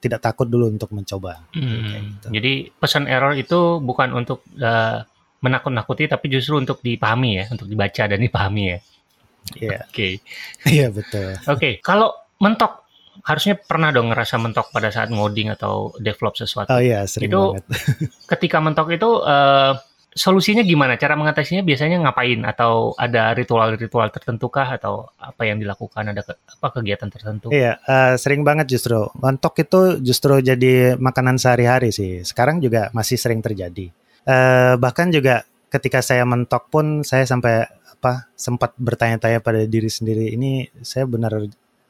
tidak 0.00 0.24
takut 0.24 0.48
dulu 0.48 0.72
untuk 0.72 0.90
mencoba. 0.96 1.44
Hmm, 1.52 2.16
gitu. 2.16 2.28
Jadi 2.32 2.52
pesan 2.72 3.04
error 3.04 3.36
itu 3.36 3.78
bukan 3.84 4.16
untuk 4.16 4.40
uh, 4.56 5.04
menakut-nakuti 5.44 6.08
tapi 6.08 6.32
justru 6.32 6.56
untuk 6.56 6.80
dipahami 6.80 7.30
ya, 7.38 7.44
untuk 7.52 7.68
dibaca 7.68 8.02
dan 8.08 8.18
dipahami 8.18 8.64
ya. 8.64 8.78
Iya. 9.60 9.68
Yeah. 9.68 9.80
Oke. 9.84 9.92
Okay. 9.92 10.12
Iya 10.66 10.78
yeah, 10.80 10.88
betul. 10.90 11.28
Oke, 11.30 11.44
okay. 11.52 11.72
kalau 11.84 12.10
mentok 12.40 12.85
harusnya 13.24 13.54
pernah 13.56 13.94
dong 13.94 14.12
ngerasa 14.12 14.36
mentok 14.36 14.68
pada 14.74 14.92
saat 14.92 15.08
ngoding 15.08 15.54
atau 15.54 15.94
develop 16.02 16.36
sesuatu. 16.36 16.68
Oh 16.72 16.80
iya, 16.82 17.06
sering 17.08 17.30
itu, 17.30 17.42
banget. 17.56 17.64
ketika 18.36 18.58
mentok 18.60 18.88
itu 18.92 19.08
uh, 19.22 19.78
solusinya 20.16 20.64
gimana? 20.64 20.96
Cara 20.96 21.14
mengatasinya 21.14 21.62
biasanya 21.62 22.00
ngapain? 22.02 22.42
Atau 22.42 22.96
ada 22.96 23.36
ritual-ritual 23.36 24.08
tertentu 24.08 24.48
kah? 24.48 24.74
Atau 24.74 25.12
apa 25.20 25.42
yang 25.44 25.60
dilakukan? 25.60 26.08
Ada 26.10 26.22
ke, 26.24 26.32
apa 26.36 26.68
kegiatan 26.72 27.08
tertentu? 27.12 27.52
Iya, 27.52 27.78
uh, 27.84 28.16
sering 28.16 28.42
banget 28.42 28.72
justru. 28.72 29.06
Mentok 29.20 29.60
itu 29.60 29.80
justru 30.00 30.40
jadi 30.40 30.96
makanan 30.96 31.36
sehari-hari 31.36 31.92
sih. 31.92 32.24
Sekarang 32.24 32.58
juga 32.58 32.88
masih 32.96 33.20
sering 33.20 33.44
terjadi. 33.44 33.92
Uh, 34.26 34.74
bahkan 34.80 35.12
juga 35.12 35.46
ketika 35.70 36.00
saya 36.02 36.24
mentok 36.26 36.72
pun 36.72 37.04
saya 37.06 37.28
sampai 37.28 37.68
apa 37.96 38.28
sempat 38.36 38.76
bertanya-tanya 38.76 39.40
pada 39.40 39.64
diri 39.64 39.88
sendiri 39.88 40.30
ini 40.30 40.68
saya 40.84 41.08
benar 41.08 41.32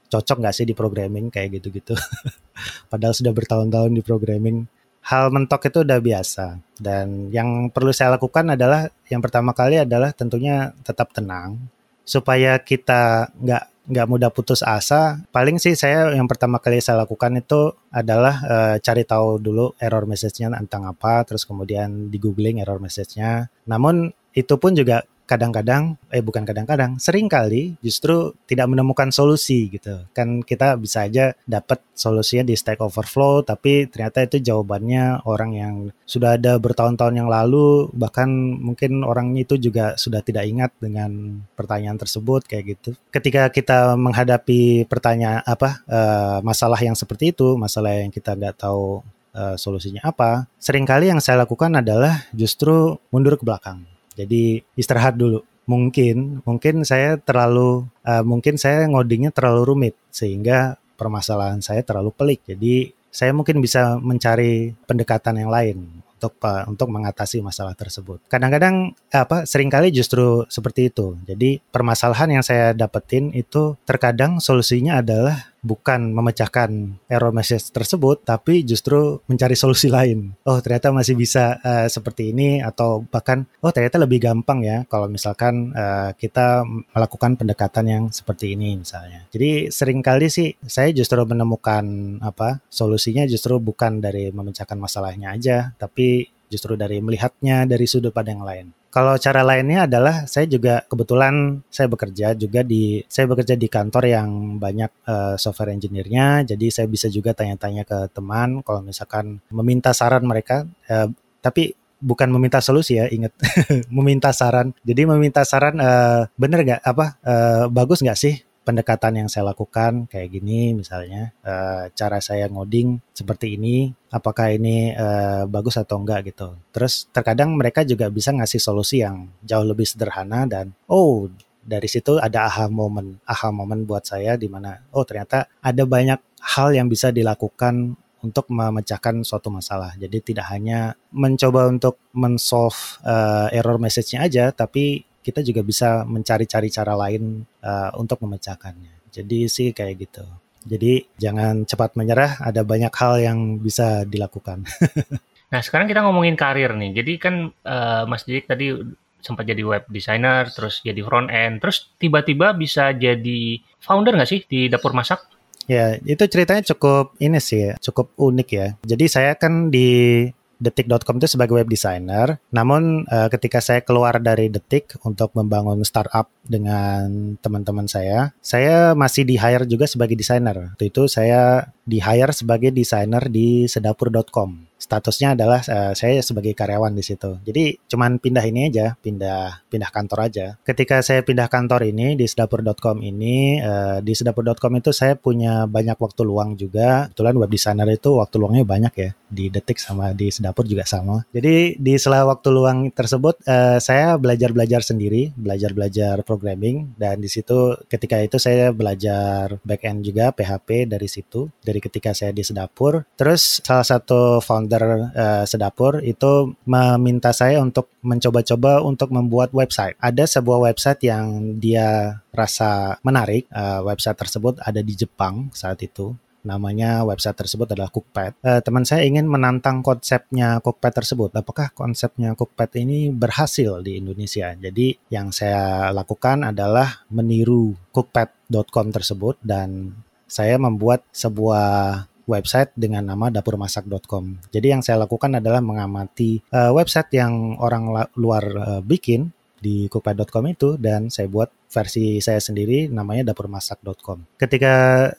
cocok 0.09 0.37
nggak 0.43 0.55
sih 0.55 0.67
di 0.67 0.75
programming 0.75 1.29
kayak 1.29 1.61
gitu-gitu. 1.61 1.95
Padahal 2.91 3.15
sudah 3.15 3.33
bertahun-tahun 3.35 3.93
di 3.93 4.03
programming. 4.03 4.67
Hal 5.07 5.31
mentok 5.31 5.71
itu 5.71 5.87
udah 5.87 6.03
biasa. 6.03 6.59
Dan 6.75 7.31
yang 7.31 7.71
perlu 7.71 7.95
saya 7.95 8.19
lakukan 8.19 8.59
adalah 8.59 8.91
yang 9.07 9.23
pertama 9.23 9.55
kali 9.55 9.83
adalah 9.83 10.11
tentunya 10.11 10.75
tetap 10.83 11.15
tenang 11.15 11.63
supaya 12.03 12.59
kita 12.63 13.31
nggak 13.39 13.77
nggak 13.87 14.07
mudah 14.11 14.31
putus 14.35 14.67
asa. 14.67 15.23
Paling 15.31 15.63
sih 15.63 15.79
saya 15.79 16.11
yang 16.11 16.27
pertama 16.27 16.59
kali 16.59 16.83
saya 16.83 17.07
lakukan 17.07 17.39
itu 17.39 17.71
adalah 17.95 18.35
uh, 18.43 18.75
cari 18.83 19.07
tahu 19.07 19.39
dulu 19.39 19.79
error 19.79 20.05
message-nya 20.11 20.51
tentang 20.51 20.91
apa, 20.91 21.23
terus 21.23 21.47
kemudian 21.47 22.11
di 22.11 22.19
googling 22.19 22.59
error 22.59 22.83
message-nya. 22.83 23.47
Namun 23.71 24.11
itu 24.35 24.55
pun 24.59 24.75
juga 24.75 25.07
kadang-kadang 25.27 25.99
eh 26.15 26.23
bukan 26.23 26.47
kadang-kadang 26.47 26.97
sering 27.03 27.27
kali 27.27 27.75
justru 27.83 28.33
tidak 28.47 28.71
menemukan 28.71 29.11
solusi 29.11 29.69
gitu. 29.69 30.07
Kan 30.15 30.47
kita 30.47 30.79
bisa 30.79 31.05
aja 31.05 31.35
dapat 31.45 31.83
solusinya 31.93 32.47
di 32.47 32.55
Stack 32.55 32.79
Overflow 32.79 33.43
tapi 33.43 33.91
ternyata 33.91 34.23
itu 34.23 34.39
jawabannya 34.39 35.27
orang 35.27 35.51
yang 35.53 35.75
sudah 36.07 36.39
ada 36.39 36.57
bertahun-tahun 36.63 37.19
yang 37.19 37.29
lalu 37.29 37.91
bahkan 37.93 38.31
mungkin 38.57 39.03
orang 39.03 39.35
itu 39.35 39.59
juga 39.59 39.99
sudah 39.99 40.23
tidak 40.23 40.47
ingat 40.47 40.71
dengan 40.79 41.43
pertanyaan 41.59 41.99
tersebut 41.99 42.47
kayak 42.47 42.79
gitu. 42.79 42.91
Ketika 43.11 43.51
kita 43.51 43.99
menghadapi 43.99 44.87
pertanyaan 44.87 45.43
apa 45.43 45.83
uh, 45.91 46.39
masalah 46.47 46.79
yang 46.79 46.95
seperti 46.95 47.35
itu 47.35 47.59
masalah 47.59 47.99
yang 47.99 48.15
kita 48.15 48.39
nggak 48.39 48.63
tahu 48.63 49.03
uh, 49.35 49.57
solusinya 49.59 50.07
apa 50.07 50.47
sering 50.63 50.87
kali 50.87 51.11
yang 51.11 51.19
saya 51.19 51.43
lakukan 51.43 51.75
adalah 51.75 52.25
justru 52.33 52.97
mundur 53.11 53.35
ke 53.35 53.45
belakang 53.45 53.96
jadi 54.17 54.65
istirahat 54.75 55.21
dulu. 55.21 55.45
Mungkin 55.67 56.41
mungkin 56.47 56.87
saya 56.87 57.21
terlalu 57.21 57.85
uh, 58.07 58.25
mungkin 58.25 58.57
saya 58.57 58.87
ngodingnya 58.89 59.35
terlalu 59.35 59.63
rumit 59.67 59.95
sehingga 60.09 60.81
permasalahan 60.97 61.61
saya 61.61 61.85
terlalu 61.85 62.11
pelik. 62.17 62.41
Jadi 62.49 62.97
saya 63.13 63.33
mungkin 63.33 63.61
bisa 63.61 63.97
mencari 64.01 64.77
pendekatan 64.85 65.41
yang 65.41 65.53
lain 65.53 66.05
untuk 66.17 66.37
untuk 66.69 66.89
mengatasi 66.89 67.45
masalah 67.45 67.77
tersebut. 67.77 68.25
Kadang-kadang 68.29 68.97
apa 69.13 69.45
sering 69.45 69.69
kali 69.69 69.93
justru 69.93 70.49
seperti 70.49 70.89
itu. 70.89 71.17
Jadi 71.29 71.61
permasalahan 71.61 72.41
yang 72.41 72.45
saya 72.45 72.73
dapetin 72.73 73.33
itu 73.37 73.77
terkadang 73.85 74.41
solusinya 74.41 75.05
adalah 75.05 75.53
bukan 75.67 76.15
memecahkan 76.15 76.71
error 77.11 77.35
message 77.35 77.75
tersebut, 77.75 78.23
tapi 78.23 78.63
justru 78.63 79.19
mencari 79.27 79.59
solusi 79.59 79.91
lain. 79.91 80.31
Oh, 80.47 80.63
ternyata 80.63 80.95
masih 80.95 81.19
bisa 81.19 81.59
uh, 81.67 81.91
seperti 81.91 82.31
ini, 82.31 82.63
atau 82.63 83.03
bahkan, 83.11 83.43
oh 83.67 83.75
ternyata 83.75 83.99
lebih 83.99 84.23
gampang 84.23 84.63
ya 84.63 84.87
kalau 84.87 85.11
misalkan 85.11 85.75
uh, 85.75 86.15
kita 86.15 86.63
melakukan 86.95 87.35
pendekatan 87.35 87.85
yang 87.91 88.05
seperti 88.15 88.55
ini 88.55 88.79
misalnya. 88.79 89.27
Jadi 89.35 89.75
sering 89.75 89.99
kali 90.07 90.31
sih 90.31 90.55
saya 90.63 90.95
justru 90.95 91.19
menemukan 91.27 91.83
apa 92.23 92.63
solusinya 92.71 93.27
justru 93.27 93.59
bukan 93.59 93.99
dari 93.99 94.31
memecahkan 94.31 94.79
masalahnya 94.79 95.35
aja, 95.35 95.75
tapi 95.75 96.36
justru 96.49 96.79
dari 96.79 97.03
melihatnya 97.03 97.67
dari 97.67 97.85
sudut 97.85 98.15
pandang 98.15 98.43
lain. 98.43 98.73
Kalau 98.89 99.21
cara 99.21 99.45
lainnya 99.45 99.85
adalah 99.85 100.25
saya 100.25 100.49
juga 100.49 100.81
kebetulan 100.89 101.61
saya 101.69 101.85
bekerja 101.85 102.33
juga 102.33 102.65
di 102.65 103.05
saya 103.05 103.29
bekerja 103.29 103.53
di 103.53 103.69
kantor 103.69 104.05
yang 104.09 104.57
banyak 104.57 104.89
uh, 105.05 105.35
software 105.37 105.77
engineer-nya, 105.77 106.49
jadi 106.49 106.67
saya 106.73 106.87
bisa 106.89 107.13
juga 107.13 107.37
tanya-tanya 107.37 107.85
ke 107.85 108.09
teman 108.17 108.65
kalau 108.65 108.81
misalkan 108.81 109.45
meminta 109.53 109.93
saran 109.93 110.25
mereka, 110.25 110.65
uh, 110.89 111.13
tapi 111.45 111.77
bukan 112.01 112.33
meminta 112.33 112.65
solusi 112.65 112.97
ya, 112.97 113.09
ingat. 113.09 113.33
Meminta 113.97 114.31
saran. 114.31 114.77
Jadi 114.85 115.09
meminta 115.09 115.43
saran 115.49 115.81
uh, 115.81 116.29
bener 116.37 116.61
nggak? 116.63 116.81
Apa? 116.85 117.07
Uh, 117.25 117.65
bagus 117.73 118.05
nggak 118.05 118.17
sih 118.21 118.46
pendekatan 118.67 119.23
yang 119.23 119.29
saya 119.31 119.55
lakukan 119.55 120.11
kayak 120.11 120.35
gini 120.35 120.75
misalnya 120.75 121.31
uh, 121.47 121.87
cara 121.95 122.19
saya 122.19 122.51
ngoding 122.51 122.99
seperti 123.15 123.55
ini 123.55 123.95
apakah 124.11 124.51
ini 124.51 124.91
uh, 124.91 125.47
bagus 125.47 125.79
atau 125.79 126.03
enggak 126.03 126.35
gitu 126.35 126.59
terus 126.75 127.07
terkadang 127.15 127.55
mereka 127.55 127.87
juga 127.87 128.11
bisa 128.11 128.35
ngasih 128.35 128.59
solusi 128.59 129.07
yang 129.07 129.31
jauh 129.47 129.63
lebih 129.63 129.87
sederhana 129.87 130.51
dan 130.51 130.75
oh 130.91 131.31
dari 131.63 131.87
situ 131.87 132.19
ada 132.19 132.51
aha 132.51 132.67
moment 132.67 133.23
aha 133.23 133.55
moment 133.55 133.87
buat 133.87 134.03
saya 134.03 134.35
di 134.35 134.51
mana 134.51 134.83
oh 134.91 135.07
ternyata 135.07 135.47
ada 135.63 135.87
banyak 135.87 136.19
hal 136.43 136.75
yang 136.75 136.91
bisa 136.91 137.15
dilakukan 137.15 137.95
untuk 138.27 138.51
memecahkan 138.51 139.23
suatu 139.23 139.55
masalah. 139.55 139.95
Jadi 139.95 140.35
tidak 140.35 140.51
hanya 140.51 140.99
mencoba 141.15 141.71
untuk 141.71 142.03
men-solve 142.11 142.99
uh, 143.07 143.47
error 143.55 143.79
message-nya 143.79 144.27
aja, 144.27 144.45
tapi 144.51 145.07
kita 145.27 145.43
juga 145.43 145.67
bisa 145.67 146.07
mencari-cari 146.07 146.71
cara 146.71 146.95
lain 146.95 147.43
uh, 147.67 147.91
untuk 147.99 148.23
memecahkannya. 148.23 149.11
Jadi 149.11 149.51
sih 149.51 149.75
kayak 149.75 150.07
gitu. 150.07 150.23
Jadi 150.63 151.03
jangan 151.19 151.67
cepat 151.67 151.99
menyerah, 151.99 152.39
ada 152.39 152.63
banyak 152.63 152.95
hal 152.95 153.19
yang 153.19 153.59
bisa 153.59 154.07
dilakukan. 154.07 154.63
nah 155.53 155.59
sekarang 155.63 155.91
kita 155.91 156.07
ngomongin 156.07 156.39
karir 156.39 156.71
nih. 156.79 157.03
Jadi 157.03 157.13
kan 157.19 157.51
uh, 157.51 158.07
Mas 158.07 158.23
Dik 158.23 158.47
tadi 158.47 158.71
sempat 159.19 159.43
jadi 159.43 159.67
web 159.67 159.83
designer, 159.91 160.47
terus 160.55 160.79
jadi 160.87 161.03
front 161.03 161.27
end, 161.35 161.59
terus 161.59 161.91
tiba-tiba 161.99 162.55
bisa 162.55 162.95
jadi 162.95 163.59
founder 163.83 164.15
nggak 164.15 164.31
sih 164.31 164.41
di 164.47 164.71
dapur 164.71 164.95
masak? 164.95 165.27
Ya, 165.67 165.99
itu 166.07 166.23
ceritanya 166.31 166.63
cukup 166.63 167.19
ini 167.19 167.43
sih, 167.43 167.75
cukup 167.83 168.15
unik 168.15 168.49
ya. 168.55 168.69
Jadi 168.87 169.05
saya 169.11 169.35
kan 169.35 169.75
di 169.75 170.23
Detik.com 170.57 171.21
itu 171.21 171.29
sebagai 171.31 171.55
web 171.57 171.69
designer. 171.69 172.41
Namun 172.51 173.07
uh, 173.07 173.29
ketika 173.31 173.63
saya 173.63 173.85
keluar 173.85 174.19
dari 174.19 174.51
Detik 174.51 174.97
untuk 175.05 175.33
membangun 175.37 175.85
startup 175.87 176.33
dengan 176.43 177.37
teman-teman 177.41 177.87
saya, 177.87 178.35
saya 178.43 178.97
masih 178.99 179.23
di 179.29 179.37
hire 179.39 179.69
juga 179.69 179.87
sebagai 179.87 180.17
desainer. 180.19 180.75
Waktu 180.75 180.91
itu 180.91 181.07
saya 181.07 181.71
di 181.87 182.03
hire 182.03 182.35
sebagai 182.35 182.75
desainer 182.75 183.29
di 183.31 183.71
sedapur.com 183.71 184.66
statusnya 184.77 185.35
adalah 185.35 185.61
uh, 185.67 185.93
saya 185.97 186.23
sebagai 186.23 186.55
karyawan 186.55 186.95
di 186.95 187.05
situ. 187.05 187.41
Jadi 187.43 187.77
cuman 187.91 188.23
pindah 188.23 188.45
ini 188.47 188.71
aja, 188.71 188.95
pindah 188.95 189.67
pindah 189.67 189.91
kantor 189.91 190.31
aja. 190.31 190.47
Ketika 190.63 191.03
saya 191.03 191.27
pindah 191.27 191.51
kantor 191.51 191.89
ini 191.89 192.15
di 192.15 192.25
sedapur.com 192.29 193.03
ini, 193.03 193.59
uh, 193.61 193.99
di 194.05 194.13
sedapur.com 194.15 194.73
itu 194.79 194.95
saya 194.95 195.19
punya 195.19 195.67
banyak 195.67 195.99
waktu 195.99 196.23
luang 196.23 196.55
juga. 196.55 197.11
Kebetulan 197.11 197.35
web 197.41 197.51
designer 197.51 197.89
itu 197.91 198.15
waktu 198.15 198.37
luangnya 198.39 198.65
banyak 198.69 198.95
ya. 198.95 199.11
Di 199.27 199.51
Detik 199.51 199.83
sama 199.83 200.15
di 200.15 200.31
sedapur 200.31 200.69
juga 200.69 200.87
sama. 200.87 201.27
Jadi 201.35 201.81
di 201.83 201.99
sela 201.99 202.23
waktu 202.23 202.49
luang 202.55 202.95
tersebut 202.95 203.43
uh, 203.49 203.83
saya 203.83 204.15
belajar-belajar 204.15 204.87
sendiri, 204.87 205.35
belajar-belajar 205.35 206.23
programming 206.23 206.95
dan 206.95 207.19
di 207.19 207.27
situ 207.27 207.75
ketika 207.91 208.23
itu 208.23 208.39
saya 208.39 208.71
belajar 208.71 209.59
back 209.67 209.83
end 209.83 210.07
juga 210.07 210.31
PHP 210.31 210.87
dari 210.87 211.09
situ 211.11 211.51
dari 211.65 211.83
ketika 211.83 212.15
saya 212.15 212.31
di 212.31 212.47
sedapur. 212.47 213.03
Terus 213.19 213.65
salah 213.65 213.87
satu 213.87 214.39
founder 214.39 214.66
founder 214.67 215.15
uh, 215.15 215.47
Sedapur 215.47 216.03
itu 216.03 216.59
meminta 216.67 217.31
saya 217.31 217.63
untuk 217.63 217.95
mencoba-coba 218.03 218.83
untuk 218.83 219.15
membuat 219.15 219.55
website. 219.55 219.95
Ada 220.03 220.27
sebuah 220.27 220.67
website 220.67 221.07
yang 221.07 221.55
dia 221.63 222.19
rasa 222.35 222.99
menarik. 223.07 223.47
Uh, 223.55 223.87
website 223.87 224.19
tersebut 224.19 224.59
ada 224.59 224.83
di 224.83 224.99
Jepang 224.99 225.55
saat 225.55 225.79
itu 225.87 226.19
namanya 226.47 227.03
website 227.03 227.35
tersebut 227.43 227.75
adalah 227.75 227.91
Cookpad. 227.91 228.39
Uh, 228.43 228.63
teman 228.63 228.87
saya 228.87 229.03
ingin 229.03 229.27
menantang 229.27 229.83
konsepnya 229.83 230.63
Cookpad 230.63 231.03
tersebut. 231.03 231.31
Apakah 231.35 231.71
konsepnya 231.75 232.35
Cookpad 232.35 232.83
ini 232.83 233.11
berhasil 233.11 233.83
di 233.83 233.99
Indonesia? 233.99 234.55
Jadi 234.55 234.95
yang 235.11 235.31
saya 235.31 235.91
lakukan 235.91 236.47
adalah 236.47 237.07
meniru 237.11 237.75
cookpad.com 237.91 238.95
tersebut 238.95 239.39
dan 239.43 239.95
saya 240.27 240.59
membuat 240.59 241.07
sebuah 241.15 242.07
website 242.27 242.75
dengan 242.75 243.07
nama 243.07 243.31
dapurmasak.com. 243.31 244.51
Jadi 244.51 244.67
yang 244.75 244.83
saya 244.83 245.07
lakukan 245.07 245.39
adalah 245.39 245.63
mengamati 245.63 246.43
uh, 246.53 246.75
website 246.75 247.15
yang 247.15 247.57
orang 247.63 247.89
luar 248.19 248.45
uh, 248.59 248.81
bikin 248.83 249.31
di 249.57 249.89
cookpad.com 249.89 250.45
itu 250.53 250.69
dan 250.77 251.09
saya 251.09 251.31
buat 251.33 251.49
versi 251.67 252.23
saya 252.23 252.39
sendiri 252.39 252.89
namanya 252.89 253.33
dapurmasak.com. 253.33 254.39
Ketika 254.39 254.75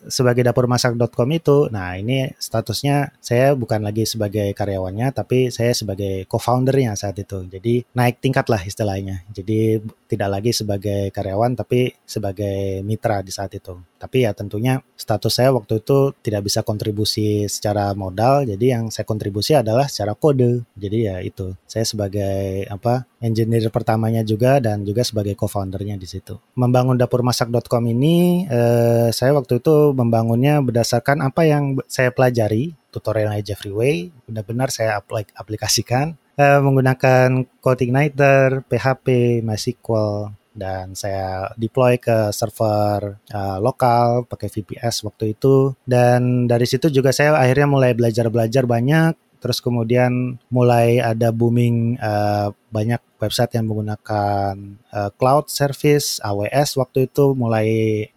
sebagai 0.07 0.47
dapurmasak.com 0.47 1.29
itu, 1.35 1.57
nah 1.69 1.93
ini 1.99 2.31
statusnya 2.39 3.13
saya 3.19 3.53
bukan 3.53 3.83
lagi 3.83 4.07
sebagai 4.07 4.51
karyawannya 4.55 5.11
tapi 5.11 5.53
saya 5.53 5.75
sebagai 5.75 6.25
co-foundernya 6.25 6.95
saat 6.95 7.19
itu. 7.19 7.45
Jadi 7.47 7.85
naik 7.93 8.23
tingkat 8.23 8.47
lah 8.47 8.61
istilahnya. 8.63 9.27
Jadi 9.31 9.81
tidak 10.07 10.29
lagi 10.39 10.51
sebagai 10.55 11.11
karyawan 11.11 11.53
tapi 11.59 11.91
sebagai 12.07 12.81
mitra 12.81 13.19
di 13.21 13.31
saat 13.31 13.51
itu. 13.53 13.75
Tapi 13.97 14.29
ya 14.29 14.31
tentunya 14.31 14.77
status 14.93 15.41
saya 15.41 15.49
waktu 15.49 15.81
itu 15.81 16.13
tidak 16.21 16.45
bisa 16.45 16.61
kontribusi 16.61 17.49
secara 17.49 17.91
modal, 17.97 18.45
jadi 18.45 18.77
yang 18.77 18.93
saya 18.93 19.09
kontribusi 19.09 19.57
adalah 19.57 19.89
secara 19.89 20.13
kode. 20.13 20.61
Jadi 20.77 20.97
ya 21.09 21.17
itu, 21.25 21.57
saya 21.65 21.81
sebagai 21.81 22.69
apa 22.69 23.09
engineer 23.21 23.69
pertamanya 23.73 24.21
juga 24.21 24.61
dan 24.61 24.85
juga 24.85 25.01
sebagai 25.01 25.33
co-foundernya 25.33 25.97
di 25.97 26.05
situ. 26.05 26.37
Membangun 26.57 26.97
dapurmasak.com 26.97 27.83
ini 27.89 28.45
eh, 28.45 29.09
saya 29.09 29.33
waktu 29.33 29.59
itu 29.61 29.93
membangunnya 29.93 30.61
berdasarkan 30.61 31.25
apa 31.25 31.45
yang 31.45 31.77
saya 31.89 32.13
pelajari 32.13 32.77
tutorialnya 32.93 33.43
Jeffrey 33.43 33.73
Way 33.73 33.95
benar-benar 34.29 34.69
saya 34.69 35.01
aplikasikan 35.37 36.17
eh, 36.37 36.59
menggunakan 36.61 37.45
CodeIgniter, 37.61 38.65
PHP, 38.69 39.39
MySQL 39.41 40.37
dan 40.57 40.97
saya 40.97 41.53
deploy 41.53 42.01
ke 42.01 42.33
server 42.33 43.21
uh, 43.29 43.61
lokal 43.61 44.25
pakai 44.25 44.49
VPS 44.49 45.05
waktu 45.05 45.37
itu. 45.37 45.77
Dan 45.85 46.49
dari 46.49 46.65
situ 46.65 46.89
juga 46.89 47.13
saya 47.13 47.37
akhirnya 47.37 47.69
mulai 47.69 47.93
belajar-belajar 47.93 48.65
banyak 48.65 49.13
terus 49.37 49.61
kemudian 49.61 50.41
mulai 50.49 50.97
ada 51.01 51.29
booming 51.31 51.97
uh, 52.01 52.51
banyak 52.73 52.99
website 53.17 53.57
yang 53.57 53.65
menggunakan 53.69 54.53
uh, 54.93 55.09
cloud 55.17 55.49
service 55.49 56.21
AWS 56.21 56.77
waktu 56.77 57.09
itu 57.09 57.33
mulai 57.33 57.69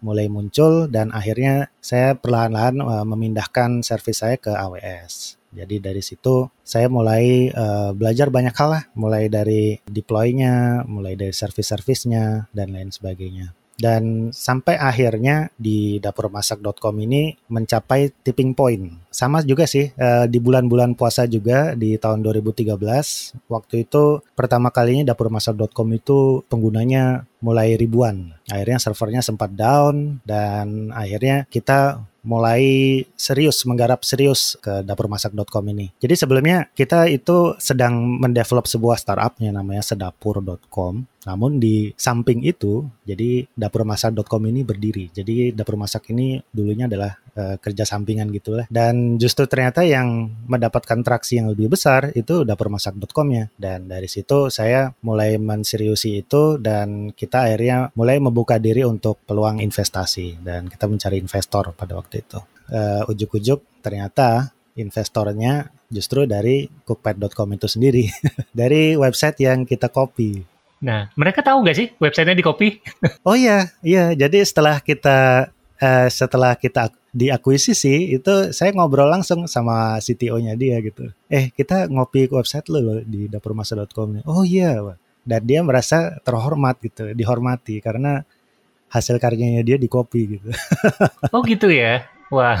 mulai 0.03 0.29
muncul 0.29 0.89
dan 0.89 1.09
akhirnya 1.13 1.69
saya 1.81 2.13
perlahan-lahan 2.13 2.81
uh, 2.81 3.05
memindahkan 3.05 3.81
service 3.81 4.21
saya 4.21 4.37
ke 4.37 4.53
AWS. 4.53 5.37
Jadi 5.51 5.83
dari 5.83 5.99
situ 5.99 6.47
saya 6.63 6.87
mulai 6.87 7.51
uh, 7.51 7.91
belajar 7.91 8.31
banyak 8.31 8.55
hal 8.55 8.69
lah, 8.71 8.83
mulai 8.95 9.27
dari 9.27 9.83
deploy-nya, 9.83 10.87
mulai 10.87 11.19
dari 11.19 11.35
service-service-nya 11.35 12.47
dan 12.55 12.71
lain 12.71 12.87
sebagainya 12.87 13.60
dan 13.81 14.29
sampai 14.29 14.77
akhirnya 14.77 15.49
di 15.57 15.97
dapurmasak.com 15.97 16.95
ini 17.01 17.33
mencapai 17.49 18.13
tipping 18.21 18.53
point. 18.53 18.93
Sama 19.09 19.41
juga 19.41 19.65
sih 19.65 19.89
uh, 19.97 20.29
di 20.29 20.37
bulan-bulan 20.37 20.93
puasa 20.93 21.25
juga 21.25 21.73
di 21.73 21.97
tahun 21.97 22.21
2013 22.21 22.77
waktu 23.49 23.75
itu 23.89 24.21
pertama 24.37 24.69
kalinya 24.69 25.11
dapurmasak.com 25.11 25.87
itu 25.97 26.45
penggunanya 26.45 27.25
mulai 27.41 27.73
ribuan. 27.73 28.37
Akhirnya 28.53 28.77
servernya 28.77 29.25
sempat 29.25 29.49
down 29.57 30.21
dan 30.21 30.93
akhirnya 30.93 31.49
kita 31.49 32.05
mulai 32.21 33.01
serius 33.17 33.65
menggarap 33.65 34.05
serius 34.05 34.53
ke 34.61 34.85
dapurmasak.com 34.85 35.65
ini. 35.73 35.89
Jadi 35.97 36.13
sebelumnya 36.13 36.69
kita 36.77 37.09
itu 37.09 37.57
sedang 37.57 38.21
mendevelop 38.21 38.69
sebuah 38.69 39.01
startupnya 39.01 39.49
namanya 39.49 39.81
sedapur.com 39.81 41.09
namun 41.21 41.61
di 41.61 41.93
samping 41.93 42.41
itu, 42.41 42.81
jadi 43.05 43.45
dapur 43.53 43.85
masak.com 43.85 44.41
ini 44.49 44.65
berdiri. 44.65 45.13
Jadi 45.13 45.53
dapur 45.53 45.77
masak 45.77 46.09
ini 46.09 46.41
dulunya 46.49 46.89
adalah 46.89 47.13
uh, 47.37 47.61
kerja 47.61 47.85
sampingan 47.85 48.33
gitulah. 48.33 48.65
Dan 48.73 49.21
justru 49.21 49.45
ternyata 49.45 49.85
yang 49.85 50.33
mendapatkan 50.49 51.05
traksi 51.05 51.37
yang 51.37 51.53
lebih 51.53 51.69
besar 51.69 52.09
itu 52.17 52.41
dapur 52.41 52.73
masak.com 52.73 53.27
ya. 53.29 53.45
Dan 53.53 53.85
dari 53.85 54.09
situ 54.09 54.49
saya 54.49 54.89
mulai 55.05 55.37
menseriusi 55.37 56.25
itu 56.25 56.57
dan 56.57 57.13
kita 57.13 57.45
akhirnya 57.45 57.93
mulai 57.93 58.17
membuka 58.17 58.57
diri 58.57 58.81
untuk 58.81 59.21
peluang 59.21 59.61
investasi 59.61 60.41
dan 60.41 60.73
kita 60.73 60.89
mencari 60.89 61.21
investor 61.21 61.69
pada 61.77 61.93
waktu 62.01 62.25
itu. 62.25 62.39
Uh, 62.71 63.03
ujuk-ujuk 63.11 63.83
ternyata 63.83 64.55
investornya 64.79 65.69
justru 65.91 66.23
dari 66.23 66.71
cookpad.com 66.87 67.59
itu 67.59 67.67
sendiri 67.67 68.07
dari 68.55 68.95
website 68.95 69.43
yang 69.43 69.67
kita 69.67 69.91
copy 69.91 70.50
Nah, 70.81 71.13
mereka 71.13 71.45
tahu 71.45 71.61
nggak 71.61 71.77
sih 71.77 71.87
websitenya 72.01 72.33
di 72.33 72.45
copy? 72.45 72.81
oh 73.29 73.37
iya, 73.37 73.69
iya. 73.85 74.17
Jadi 74.17 74.41
setelah 74.41 74.81
kita 74.81 75.49
uh, 75.77 76.07
setelah 76.09 76.57
kita 76.57 76.89
diakuisisi 77.11 78.15
itu 78.15 78.55
saya 78.55 78.71
ngobrol 78.73 79.11
langsung 79.11 79.45
sama 79.45 80.01
CTO-nya 80.01 80.57
dia 80.57 80.81
gitu. 80.81 81.11
Eh, 81.29 81.53
kita 81.53 81.85
ngopi 81.91 82.25
website 82.31 82.65
lo 82.73 82.79
loh 82.81 82.99
di 83.05 83.29
dapurmasa.com. 83.29 84.25
Oh 84.25 84.41
iya, 84.41 84.79
dan 85.21 85.41
dia 85.45 85.61
merasa 85.61 86.17
terhormat 86.25 86.81
gitu, 86.81 87.13
dihormati 87.13 87.77
karena 87.77 88.25
hasil 88.91 89.21
karyanya 89.21 89.61
dia 89.63 89.77
di 89.77 89.85
copy 89.85 90.39
gitu. 90.39 90.49
oh 91.35 91.43
gitu 91.45 91.69
ya. 91.69 92.07
Wah, 92.31 92.55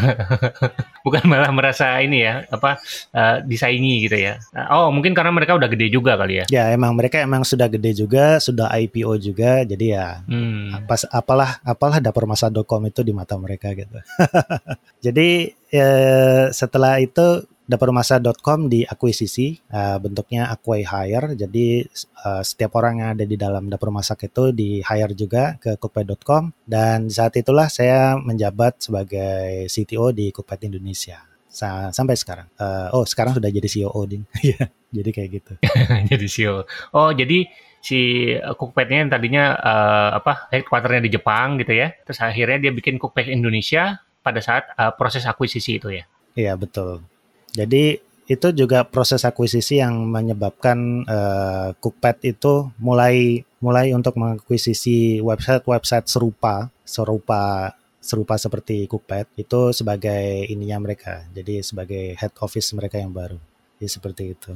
bukan 1.07 1.23
malah 1.31 1.47
merasa 1.55 1.95
ini 2.03 2.27
ya, 2.27 2.43
apa 2.51 2.75
uh, 3.15 3.39
disaingi 3.47 4.03
gitu 4.03 4.19
ya. 4.19 4.35
Oh, 4.67 4.91
mungkin 4.91 5.15
karena 5.15 5.31
mereka 5.31 5.55
udah 5.55 5.71
gede 5.71 5.87
juga 5.87 6.19
kali 6.19 6.43
ya. 6.43 6.45
Ya, 6.51 6.63
emang 6.75 6.91
mereka 6.91 7.23
emang 7.23 7.47
sudah 7.47 7.71
gede 7.71 7.95
juga, 7.95 8.35
sudah 8.43 8.67
IPO 8.67 9.15
juga, 9.23 9.63
jadi 9.63 9.85
ya 9.95 10.07
hmm. 10.27 10.83
apa, 10.83 10.95
apalah 11.07 11.51
apalah 11.63 11.97
dapurmasa.com 12.03 12.83
itu 12.91 13.01
di 13.07 13.15
mata 13.15 13.39
mereka 13.39 13.71
gitu. 13.71 13.95
jadi 15.05 15.55
ya, 15.71 15.89
setelah 16.51 16.99
itu 16.99 17.47
dapurmasa.com 17.69 18.67
diakuisisi 18.67 19.61
uh, 19.71 19.97
bentuknya 20.01 20.49
acquire 20.49 21.37
jadi 21.37 21.85
uh, 22.25 22.41
setiap 22.41 22.77
orang 22.77 23.01
yang 23.01 23.09
ada 23.15 23.25
di 23.25 23.37
dalam 23.37 23.69
dapur 23.69 23.93
masak 23.93 24.27
itu 24.27 24.51
di 24.51 24.81
hire 24.81 25.13
juga 25.13 25.55
ke 25.61 25.77
cookpad.com 25.77 26.51
dan 26.65 27.07
saat 27.07 27.37
itulah 27.37 27.69
saya 27.69 28.17
menjabat 28.17 28.81
sebagai 28.81 29.69
CTO 29.69 30.11
di 30.11 30.33
Cookpad 30.33 30.67
Indonesia 30.67 31.31
sa 31.51 31.91
sampai 31.91 32.15
sekarang. 32.15 32.47
Uh, 32.55 32.87
oh 32.95 33.03
sekarang 33.03 33.35
sudah 33.35 33.51
jadi 33.51 33.67
CEO 33.67 34.01
ding. 34.07 34.23
Iya, 34.41 34.71
jadi 34.89 35.09
kayak 35.11 35.29
gitu. 35.35 35.53
jadi 36.15 36.25
CEO. 36.31 36.63
Oh 36.95 37.11
jadi 37.11 37.45
si 37.83 38.31
Cookpad-nya 38.39 38.97
yang 39.05 39.11
tadinya 39.11 39.43
uh, 39.59 40.09
apa 40.23 40.47
headquarternya 40.55 41.03
di 41.03 41.11
Jepang 41.11 41.59
gitu 41.59 41.75
ya. 41.75 41.91
Terus 42.07 42.23
akhirnya 42.23 42.57
dia 42.57 42.71
bikin 42.71 42.95
Cookpad 42.95 43.27
Indonesia 43.27 43.99
pada 44.23 44.39
saat 44.39 44.71
uh, 44.79 44.95
proses 44.95 45.27
akuisisi 45.27 45.77
itu 45.77 45.91
ya. 45.91 46.07
Iya 46.33 46.55
betul. 46.55 47.03
Jadi 47.51 47.99
itu 48.31 48.47
juga 48.55 48.87
proses 48.87 49.27
akuisisi 49.27 49.83
yang 49.83 50.07
menyebabkan 50.07 51.03
uh, 51.03 51.75
Cookpad 51.83 52.23
itu 52.23 52.71
mulai 52.79 53.43
mulai 53.59 53.91
untuk 53.91 54.15
mengakuisisi 54.15 55.19
website-website 55.19 56.07
serupa 56.07 56.71
serupa 56.87 57.75
serupa 58.01 58.39
seperti 58.39 58.87
Cookpad 58.87 59.35
itu 59.35 59.75
sebagai 59.75 60.47
ininya 60.47 60.79
mereka. 60.79 61.27
Jadi 61.35 61.59
sebagai 61.61 62.15
head 62.17 62.33
office 62.39 62.73
mereka 62.73 62.97
yang 62.97 63.11
baru. 63.11 63.37
Jadi 63.77 63.87
seperti 63.87 64.23
itu. 64.31 64.51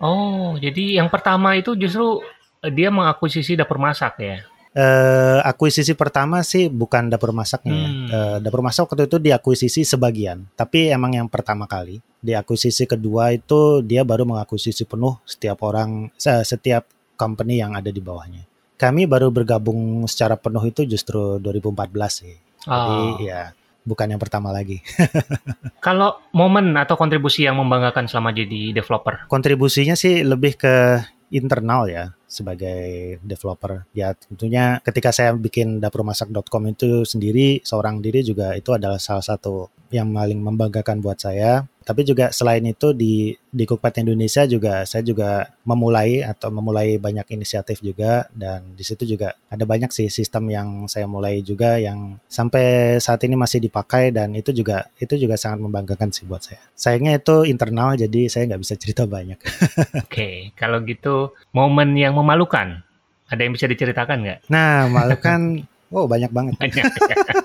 Oh, 0.00 0.56
jadi 0.60 1.00
yang 1.02 1.08
pertama 1.08 1.56
itu 1.56 1.76
justru 1.76 2.22
eh, 2.64 2.72
dia 2.72 2.88
mengakuisisi 2.92 3.56
dapur 3.56 3.76
masak 3.80 4.20
ya? 4.20 4.38
Uh, 4.76 5.40
akuisisi 5.40 5.96
pertama 5.96 6.44
sih 6.44 6.68
bukan 6.68 7.08
dapur 7.08 7.32
masaknya. 7.32 7.72
Ya. 7.72 7.88
Hmm. 7.88 8.06
Uh, 8.12 8.36
dapur 8.44 8.60
masak 8.60 8.84
waktu 8.84 9.08
itu 9.08 9.16
diakuisisi 9.16 9.88
sebagian, 9.88 10.44
tapi 10.52 10.92
emang 10.92 11.16
yang 11.16 11.32
pertama 11.32 11.64
kali. 11.64 12.04
Di 12.20 12.36
akuisisi 12.36 12.84
kedua 12.84 13.32
itu 13.32 13.80
dia 13.80 14.04
baru 14.04 14.28
mengakuisisi 14.28 14.84
penuh 14.84 15.16
setiap 15.24 15.64
orang, 15.64 16.12
setiap 16.20 16.84
company 17.16 17.64
yang 17.64 17.72
ada 17.72 17.88
di 17.88 18.04
bawahnya. 18.04 18.44
Kami 18.76 19.08
baru 19.08 19.32
bergabung 19.32 20.04
secara 20.04 20.36
penuh 20.36 20.60
itu 20.68 20.84
justru 20.84 21.40
2014 21.40 21.96
sih. 22.12 22.36
Jadi 22.68 22.96
oh. 23.00 23.16
ya 23.16 23.56
bukan 23.86 24.12
yang 24.12 24.20
pertama 24.20 24.52
lagi. 24.52 24.84
Kalau 25.86 26.20
momen 26.36 26.76
atau 26.76 27.00
kontribusi 27.00 27.48
yang 27.48 27.56
membanggakan 27.56 28.10
selama 28.10 28.36
jadi 28.36 28.76
developer? 28.76 29.24
Kontribusinya 29.30 29.96
sih 29.96 30.20
lebih 30.20 30.60
ke 30.60 31.00
internal 31.30 31.88
ya 31.88 32.14
sebagai 32.36 33.16
developer. 33.24 33.88
Ya 33.96 34.12
tentunya 34.12 34.84
ketika 34.84 35.08
saya 35.16 35.32
bikin 35.32 35.80
dapurmasak.com 35.80 36.62
itu 36.68 37.08
sendiri 37.08 37.64
seorang 37.64 38.04
diri 38.04 38.20
juga 38.20 38.52
itu 38.52 38.76
adalah 38.76 39.00
salah 39.00 39.24
satu 39.24 39.72
yang 39.88 40.12
paling 40.12 40.42
membanggakan 40.42 41.00
buat 41.00 41.16
saya 41.16 41.64
tapi 41.86 42.02
juga 42.02 42.34
selain 42.34 42.66
itu 42.66 42.90
di 42.90 43.30
di 43.46 43.62
Cookpad 43.62 44.02
Indonesia 44.02 44.42
juga 44.42 44.82
saya 44.82 45.06
juga 45.06 45.46
memulai 45.62 46.18
atau 46.18 46.50
memulai 46.50 46.98
banyak 46.98 47.38
inisiatif 47.38 47.78
juga 47.78 48.26
dan 48.34 48.74
di 48.74 48.82
situ 48.82 49.06
juga 49.06 49.38
ada 49.46 49.62
banyak 49.62 49.94
sih 49.94 50.10
sistem 50.10 50.50
yang 50.50 50.68
saya 50.90 51.06
mulai 51.06 51.46
juga 51.46 51.78
yang 51.78 52.18
sampai 52.26 52.98
saat 52.98 53.22
ini 53.22 53.38
masih 53.38 53.62
dipakai 53.62 54.10
dan 54.10 54.34
itu 54.34 54.50
juga 54.50 54.90
itu 54.98 55.14
juga 55.14 55.38
sangat 55.38 55.62
membanggakan 55.62 56.10
sih 56.10 56.26
buat 56.26 56.42
saya. 56.42 56.58
Sayangnya 56.74 57.22
itu 57.22 57.46
internal 57.46 57.94
jadi 57.94 58.26
saya 58.26 58.50
nggak 58.50 58.62
bisa 58.66 58.74
cerita 58.74 59.06
banyak. 59.06 59.38
Oke, 59.46 60.10
okay, 60.10 60.34
kalau 60.58 60.82
gitu 60.82 61.38
momen 61.54 61.94
yang 61.94 62.18
memalukan 62.26 62.82
ada 63.30 63.40
yang 63.42 63.54
bisa 63.54 63.70
diceritakan 63.70 64.26
nggak? 64.26 64.38
Nah, 64.50 64.90
memalukan 64.90 65.62
Oh 65.94 66.10
banyak 66.10 66.30
banget. 66.34 66.58
Banyak. 66.58 66.84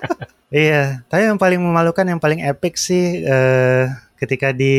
iya, 0.50 1.06
tapi 1.06 1.30
yang 1.30 1.38
paling 1.38 1.62
memalukan, 1.62 2.02
yang 2.02 2.18
paling 2.18 2.42
epic 2.42 2.74
sih 2.74 3.22
uh, 3.22 3.86
ketika 4.18 4.50
di 4.50 4.74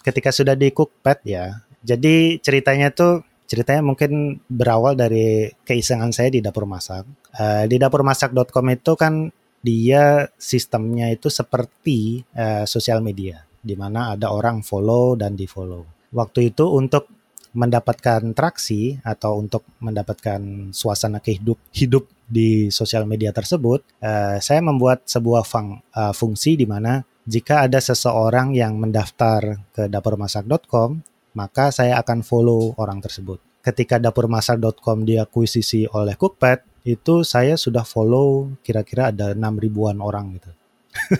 ketika 0.00 0.32
sudah 0.32 0.56
di 0.56 0.72
cookpad 0.72 1.18
ya. 1.28 1.60
Jadi 1.84 2.40
ceritanya 2.40 2.88
tuh 2.92 3.24
ceritanya 3.44 3.84
mungkin 3.84 4.40
berawal 4.48 4.96
dari 4.96 5.52
keisengan 5.66 6.12
saya 6.14 6.32
di 6.32 6.40
dapur 6.40 6.64
masak. 6.64 7.04
Uh, 7.36 7.68
di 7.68 7.76
dapurmasak.com 7.76 8.66
itu 8.72 8.92
kan 8.96 9.28
dia 9.60 10.32
sistemnya 10.40 11.12
itu 11.12 11.28
seperti 11.28 12.24
uh, 12.32 12.64
sosial 12.64 13.04
media 13.04 13.44
di 13.60 13.76
mana 13.76 14.16
ada 14.16 14.32
orang 14.32 14.64
follow 14.64 15.20
dan 15.20 15.36
di 15.36 15.44
follow. 15.44 15.84
Waktu 16.16 16.56
itu 16.56 16.64
untuk 16.64 17.19
mendapatkan 17.50 18.30
traksi 18.32 19.02
atau 19.02 19.42
untuk 19.42 19.66
mendapatkan 19.82 20.70
suasana 20.70 21.18
kehidup 21.18 21.58
hidup 21.74 22.06
di 22.30 22.70
sosial 22.70 23.04
media 23.10 23.34
tersebut, 23.34 23.82
uh, 24.02 24.38
saya 24.38 24.62
membuat 24.62 25.06
sebuah 25.10 25.42
fung, 25.42 25.82
uh, 25.94 26.14
fungsi 26.14 26.54
di 26.54 26.66
mana 26.66 27.02
jika 27.26 27.66
ada 27.66 27.82
seseorang 27.82 28.54
yang 28.54 28.78
mendaftar 28.78 29.66
ke 29.74 29.90
dapurmasak.com, 29.90 31.02
maka 31.34 31.74
saya 31.74 31.98
akan 32.02 32.22
follow 32.26 32.74
orang 32.78 33.02
tersebut. 33.02 33.38
Ketika 33.60 34.00
dapurmasak.com 34.00 35.04
diakuisisi 35.04 35.84
oleh 35.92 36.16
Cookpad, 36.16 36.86
itu 36.88 37.22
saya 37.28 37.60
sudah 37.60 37.84
follow 37.84 38.56
kira-kira 38.64 39.12
ada 39.12 39.36
6 39.36 39.36
ribuan 39.60 40.00
orang 40.00 40.40
gitu. 40.40 40.50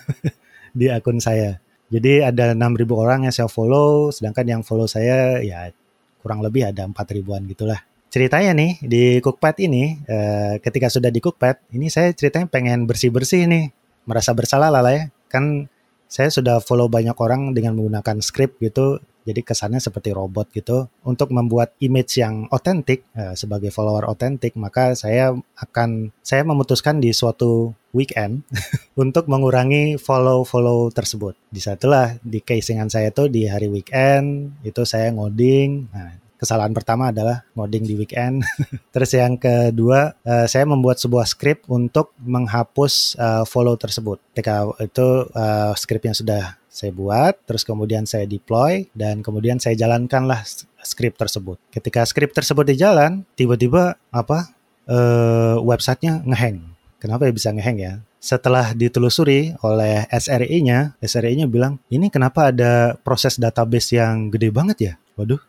di 0.78 0.88
akun 0.88 1.20
saya. 1.20 1.60
Jadi 1.90 2.22
ada 2.22 2.54
6 2.54 2.80
ribu 2.80 3.02
orang 3.02 3.26
yang 3.26 3.34
saya 3.34 3.50
follow, 3.50 4.14
sedangkan 4.14 4.46
yang 4.46 4.62
follow 4.62 4.86
saya 4.86 5.42
ya 5.42 5.74
kurang 6.20 6.44
lebih 6.44 6.68
ada 6.68 6.86
4 6.86 6.94
ribuan 7.16 7.44
gitulah. 7.48 7.80
Ceritanya 8.10 8.54
nih 8.54 8.72
di 8.82 9.02
Cookpad 9.22 9.56
ini 9.62 9.98
uh, 10.06 10.58
ketika 10.58 10.90
sudah 10.90 11.10
di 11.14 11.22
Cookpad 11.22 11.72
ini 11.74 11.86
saya 11.90 12.10
ceritanya 12.12 12.46
pengen 12.50 12.84
bersih-bersih 12.84 13.46
nih. 13.46 13.70
Merasa 14.08 14.34
bersalah 14.34 14.72
lah, 14.72 14.82
lah 14.82 14.92
ya. 14.96 15.04
Kan 15.30 15.70
saya 16.10 16.26
sudah 16.26 16.58
follow 16.58 16.90
banyak 16.90 17.14
orang 17.14 17.54
dengan 17.54 17.78
menggunakan 17.78 18.18
script 18.18 18.58
gitu 18.58 18.98
jadi 19.24 19.40
kesannya 19.44 19.80
seperti 19.82 20.10
robot 20.14 20.52
gitu 20.52 20.88
untuk 21.04 21.30
membuat 21.30 21.76
image 21.80 22.20
yang 22.20 22.48
otentik 22.50 23.06
uh, 23.16 23.36
sebagai 23.36 23.68
follower 23.70 24.08
otentik 24.08 24.56
maka 24.56 24.96
saya 24.96 25.36
akan 25.56 26.14
saya 26.20 26.42
memutuskan 26.46 26.98
di 26.98 27.12
suatu 27.12 27.72
weekend 27.90 28.46
untuk 29.02 29.26
mengurangi 29.26 29.98
follow-follow 29.98 30.90
tersebut 30.94 31.34
di 31.50 31.60
satulah 31.60 32.16
di 32.22 32.40
casingan 32.40 32.88
saya 32.88 33.10
tuh 33.10 33.28
di 33.28 33.46
hari 33.48 33.66
weekend 33.68 34.56
itu 34.64 34.82
saya 34.86 35.12
ngoding 35.12 35.90
nah 35.90 36.20
kesalahan 36.40 36.72
pertama 36.72 37.12
adalah 37.12 37.44
ngoding 37.52 37.84
di 37.84 37.92
weekend. 38.00 38.40
Terus 38.96 39.12
yang 39.12 39.36
kedua, 39.36 40.16
uh, 40.24 40.48
saya 40.48 40.64
membuat 40.64 40.96
sebuah 40.96 41.28
script 41.28 41.68
untuk 41.68 42.16
menghapus 42.16 43.20
uh, 43.20 43.44
follow 43.44 43.76
tersebut. 43.76 44.16
Ketika 44.32 44.64
itu 44.80 45.28
script 45.76 46.08
yang 46.08 46.16
sudah 46.16 46.56
saya 46.70 46.94
buat, 46.94 47.34
terus 47.44 47.66
kemudian 47.66 48.06
saya 48.06 48.24
deploy 48.30 48.86
dan 48.94 49.26
kemudian 49.26 49.58
saya 49.58 49.74
jalankanlah 49.74 50.46
script 50.86 51.18
tersebut. 51.18 51.58
Ketika 51.74 52.06
script 52.06 52.38
tersebut 52.38 52.62
di 52.70 52.78
jalan, 52.78 53.26
tiba-tiba 53.34 53.98
apa 54.14 54.54
uh, 54.86 55.58
websitenya 55.60 56.22
ngehang. 56.22 56.62
Kenapa 57.02 57.26
ya 57.26 57.34
bisa 57.34 57.50
ngehang 57.50 57.78
ya? 57.82 57.92
Setelah 58.20 58.76
ditelusuri 58.76 59.56
oleh 59.64 60.04
SRI-nya, 60.12 60.94
SRI-nya 61.00 61.50
bilang, 61.50 61.80
ini 61.90 62.12
kenapa 62.12 62.52
ada 62.52 62.94
proses 63.00 63.40
database 63.40 63.96
yang 63.96 64.28
gede 64.28 64.52
banget 64.52 64.76
ya? 64.78 64.94
Waduh, 65.16 65.40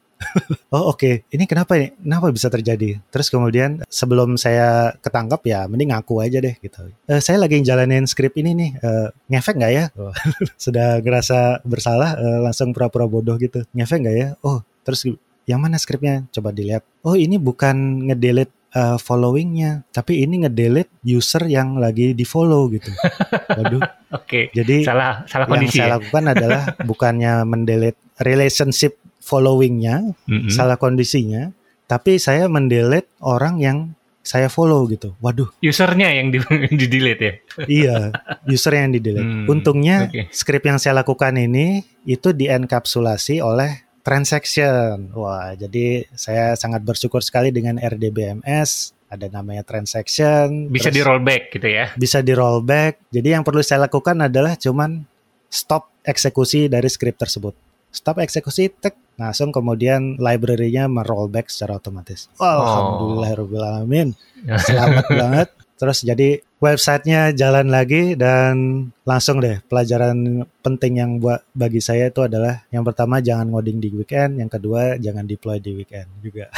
oh 0.76 0.94
oke, 0.94 1.02
okay. 1.02 1.14
ini 1.34 1.44
kenapa 1.50 1.78
ini? 1.78 1.94
Kenapa 1.98 2.30
bisa 2.30 2.48
terjadi? 2.48 3.02
Terus 3.10 3.28
kemudian 3.28 3.82
sebelum 3.90 4.38
saya 4.38 4.96
ketangkap 5.02 5.42
ya, 5.46 5.66
mending 5.66 5.92
ngaku 5.94 6.22
aja 6.22 6.40
deh 6.40 6.56
gitu. 6.62 6.90
Uh, 7.10 7.22
saya 7.22 7.42
lagi 7.42 7.60
jalanin 7.62 8.06
skrip 8.06 8.38
ini 8.38 8.52
nih, 8.54 8.72
uh, 8.82 9.08
ngefek 9.28 9.58
nggak 9.58 9.74
ya? 9.74 9.86
Oh. 9.98 10.14
Sudah 10.64 11.02
ngerasa 11.02 11.66
bersalah, 11.66 12.18
uh, 12.18 12.40
langsung 12.46 12.72
pura-pura 12.72 13.10
bodoh 13.10 13.36
gitu. 13.42 13.66
Ngefek 13.74 14.00
nggak 14.06 14.18
ya? 14.18 14.28
Oh, 14.46 14.62
terus 14.86 15.06
yang 15.50 15.60
mana 15.60 15.82
skripnya? 15.82 16.26
Coba 16.30 16.54
dilihat. 16.54 16.86
Oh 17.02 17.18
ini 17.18 17.42
bukan 17.42 18.08
ngedelete 18.08 18.54
uh, 18.76 18.98
followingnya, 19.02 19.84
tapi 19.92 20.24
ini 20.24 20.46
ngedelete 20.46 20.92
user 21.04 21.48
yang 21.50 21.82
lagi 21.82 22.14
di 22.16 22.24
follow 22.24 22.70
gitu. 22.72 22.92
Waduh. 23.58 23.82
Oke. 23.82 23.90
Okay. 24.28 24.44
Jadi 24.54 24.86
salah 24.86 25.26
salah 25.28 25.46
kondisi. 25.48 25.80
Yang 25.80 25.84
saya 25.84 25.88
ya? 25.88 25.94
lakukan 25.98 26.24
adalah 26.32 26.62
bukannya 26.90 27.34
mendelete 27.48 28.00
relationship 28.22 29.01
followingnya, 29.32 30.12
mm-hmm. 30.28 30.52
salah 30.52 30.76
kondisinya, 30.76 31.56
tapi 31.88 32.20
saya 32.20 32.52
mendelete 32.52 33.08
orang 33.24 33.64
yang 33.64 33.78
saya 34.22 34.52
follow 34.52 34.86
gitu. 34.92 35.18
Waduh. 35.24 35.50
Usernya 35.64 36.14
yang 36.14 36.30
di, 36.30 36.44
di 36.80 36.86
delete 36.92 37.24
ya? 37.24 37.34
iya, 37.66 37.98
user 38.46 38.76
yang 38.76 38.94
di 38.94 39.00
delete. 39.02 39.26
Hmm, 39.26 39.50
Untungnya 39.50 40.12
okay. 40.12 40.30
script 40.30 40.68
yang 40.68 40.78
saya 40.78 41.00
lakukan 41.02 41.34
ini 41.40 41.82
itu 42.06 42.36
dienkapsulasi 42.36 43.42
oleh 43.42 43.88
transaction. 44.06 45.10
Wah, 45.16 45.58
jadi 45.58 46.06
saya 46.14 46.54
sangat 46.54 46.86
bersyukur 46.86 47.26
sekali 47.26 47.50
dengan 47.50 47.82
RDBMS 47.82 48.94
ada 49.12 49.28
namanya 49.28 49.66
transaction. 49.68 50.72
Bisa 50.72 50.88
di 50.88 51.04
rollback 51.04 51.52
gitu 51.52 51.68
ya? 51.68 51.92
Bisa 52.00 52.24
di 52.24 52.32
rollback. 52.32 53.12
Jadi 53.12 53.36
yang 53.36 53.44
perlu 53.44 53.60
saya 53.60 53.84
lakukan 53.90 54.16
adalah 54.22 54.56
cuman 54.56 55.04
stop 55.52 55.92
eksekusi 56.08 56.72
dari 56.72 56.88
script 56.88 57.20
tersebut 57.20 57.71
stop 57.92 58.24
eksekusi 58.24 58.72
tek 58.72 58.96
langsung 59.22 59.54
kemudian 59.54 60.18
library-nya 60.18 60.90
merollback 60.90 61.52
secara 61.54 61.78
otomatis. 61.78 62.32
Oh. 62.42 62.48
Alhamdulillahirobbilalamin. 62.48 64.18
Selamat 64.66 65.06
banget. 65.22 65.50
Terus 65.78 66.06
jadi 66.06 66.38
websitenya 66.62 67.34
jalan 67.34 67.74
lagi 67.74 68.14
dan 68.14 68.86
langsung 69.02 69.42
deh 69.42 69.66
pelajaran 69.66 70.46
penting 70.62 71.02
yang 71.02 71.12
buat 71.18 71.42
bagi 71.58 71.82
saya 71.82 72.14
itu 72.14 72.22
adalah 72.22 72.62
yang 72.70 72.86
pertama 72.86 73.18
jangan 73.18 73.50
ngoding 73.50 73.82
di 73.82 73.90
weekend, 73.90 74.38
yang 74.38 74.50
kedua 74.50 75.02
jangan 75.02 75.26
deploy 75.26 75.58
di 75.58 75.74
weekend 75.74 76.06
juga. 76.22 76.54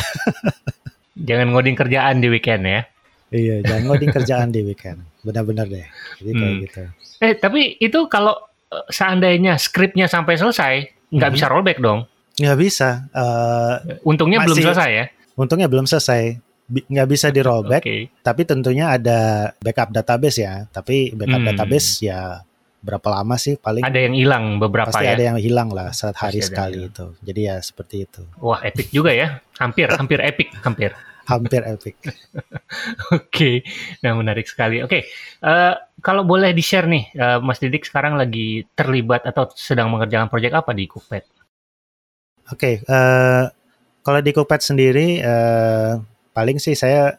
jangan 1.27 1.55
ngoding 1.55 1.75
kerjaan 1.79 2.19
di 2.19 2.27
weekend 2.27 2.63
ya. 2.67 2.81
Iya, 3.33 3.55
jangan 3.65 3.83
ngoding 3.89 4.11
kerjaan 4.11 4.49
di 4.51 4.61
weekend. 4.61 4.99
Benar-benar 5.23 5.71
deh. 5.71 5.87
Jadi 6.19 6.31
kayak 6.35 6.51
hmm. 6.51 6.63
gitu. 6.67 6.81
Eh, 7.23 7.33
tapi 7.39 7.61
itu 7.79 7.99
kalau 8.11 8.35
uh, 8.75 8.85
seandainya 8.91 9.55
skripnya 9.55 10.11
sampai 10.11 10.35
selesai, 10.35 10.73
nggak 11.13 11.29
Mhm. 11.29 11.35
bisa 11.37 11.45
rollback 11.47 11.79
dong. 11.79 11.99
Nggak 12.33 12.57
bisa. 12.57 12.89
eh, 13.13 14.01
Untungnya 14.01 14.41
belum 14.41 14.57
Masih- 14.57 14.65
selesai 14.67 14.89
ya. 14.91 15.05
untungnya 15.35 15.67
belum 15.69 15.85
selesai. 15.85 16.21
Nggak 16.63 17.07
bisa 17.07 17.27
di 17.29 17.39
rollback, 17.39 17.83
Oke. 17.83 18.09
tapi 18.19 18.41
tentunya 18.43 18.89
ada 18.89 19.19
backup 19.59 19.91
database 19.91 20.41
ya. 20.41 20.65
Tapi 20.65 21.13
backup 21.13 21.39
Hmm. 21.39 21.49
database 21.53 22.01
ya 22.01 22.41
berapa 22.79 23.07
lama 23.07 23.37
sih 23.37 23.55
paling 23.55 23.79
Ada 23.79 23.99
yang 24.01 24.11
hilang 24.11 24.45
beberapa 24.57 24.91
pasti 24.91 25.05
ya. 25.05 25.13
ada 25.13 25.23
yang 25.23 25.37
hilang 25.37 25.69
lah 25.71 25.93
saat 25.93 26.17
hari 26.17 26.39
Pasti 26.39 26.49
sekali 26.51 26.89
itu. 26.89 27.05
Jadi 27.21 27.41
ya 27.43 27.55
seperti 27.59 27.95
itu. 28.03 28.21
Wah, 28.39 28.59
epic 28.59 28.89
juga 28.89 29.13
ya. 29.13 29.39
Hampir, 29.55 29.87
hampir 29.87 30.19
epic, 30.19 30.51
hampir. 30.59 30.91
Hampir 31.23 31.63
epic. 31.63 31.95
Oke, 33.15 33.63
nah 34.03 34.11
menarik 34.11 34.43
sekali. 34.43 34.83
Oke, 34.83 35.07
eh, 35.39 35.73
kalau 36.03 36.27
boleh 36.27 36.51
di-share 36.51 36.87
nih, 36.87 37.15
eh, 37.15 37.39
Mas 37.39 37.63
Didik 37.63 37.87
sekarang 37.87 38.19
lagi 38.19 38.67
terlibat 38.75 39.23
atau 39.23 39.47
sedang 39.55 39.87
mengerjakan 39.87 40.27
proyek 40.27 40.51
apa 40.51 40.75
di 40.75 40.83
Cookpad? 40.83 41.23
Oke, 42.51 42.83
eh, 42.83 43.43
kalau 44.03 44.19
di 44.19 44.31
Cookpad 44.35 44.61
sendiri 44.61 45.23
eh, 45.23 45.93
paling 46.35 46.59
sih 46.59 46.75
saya 46.75 47.15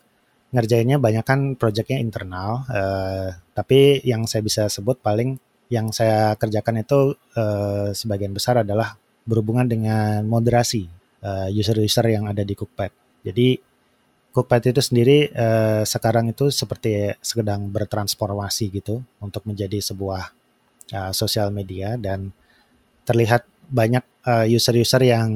ngerjainnya 0.52 1.00
banyak 1.00 1.24
kan 1.24 1.40
proyeknya 1.56 1.96
internal, 1.96 2.68
eh, 2.68 3.28
tapi 3.56 4.04
yang 4.04 4.28
saya 4.28 4.44
bisa 4.44 4.68
sebut 4.68 5.00
paling 5.00 5.40
yang 5.72 5.88
saya 5.96 6.36
kerjakan 6.36 6.84
itu 6.84 7.16
eh, 7.40 7.96
sebagian 7.96 8.36
besar 8.36 8.60
adalah 8.60 9.00
berhubungan 9.24 9.64
dengan 9.64 10.28
moderasi 10.28 10.84
user-user 11.24 12.04
yang 12.12 12.28
ada 12.28 12.44
di 12.44 12.52
Cookpad. 12.52 13.24
Jadi 13.24 13.56
Cookpad 14.34 14.74
itu 14.74 14.82
sendiri 14.82 15.30
eh, 15.30 15.82
sekarang 15.86 16.34
itu 16.34 16.50
seperti 16.50 17.14
sedang 17.22 17.70
bertransformasi 17.70 18.66
gitu 18.74 18.98
untuk 19.22 19.46
menjadi 19.46 19.78
sebuah 19.78 20.34
eh, 20.90 21.12
sosial 21.14 21.54
media 21.54 21.94
dan 21.94 22.34
terlihat 23.06 23.46
banyak 23.70 24.02
eh, 24.26 24.50
user-user 24.50 25.06
yang 25.06 25.30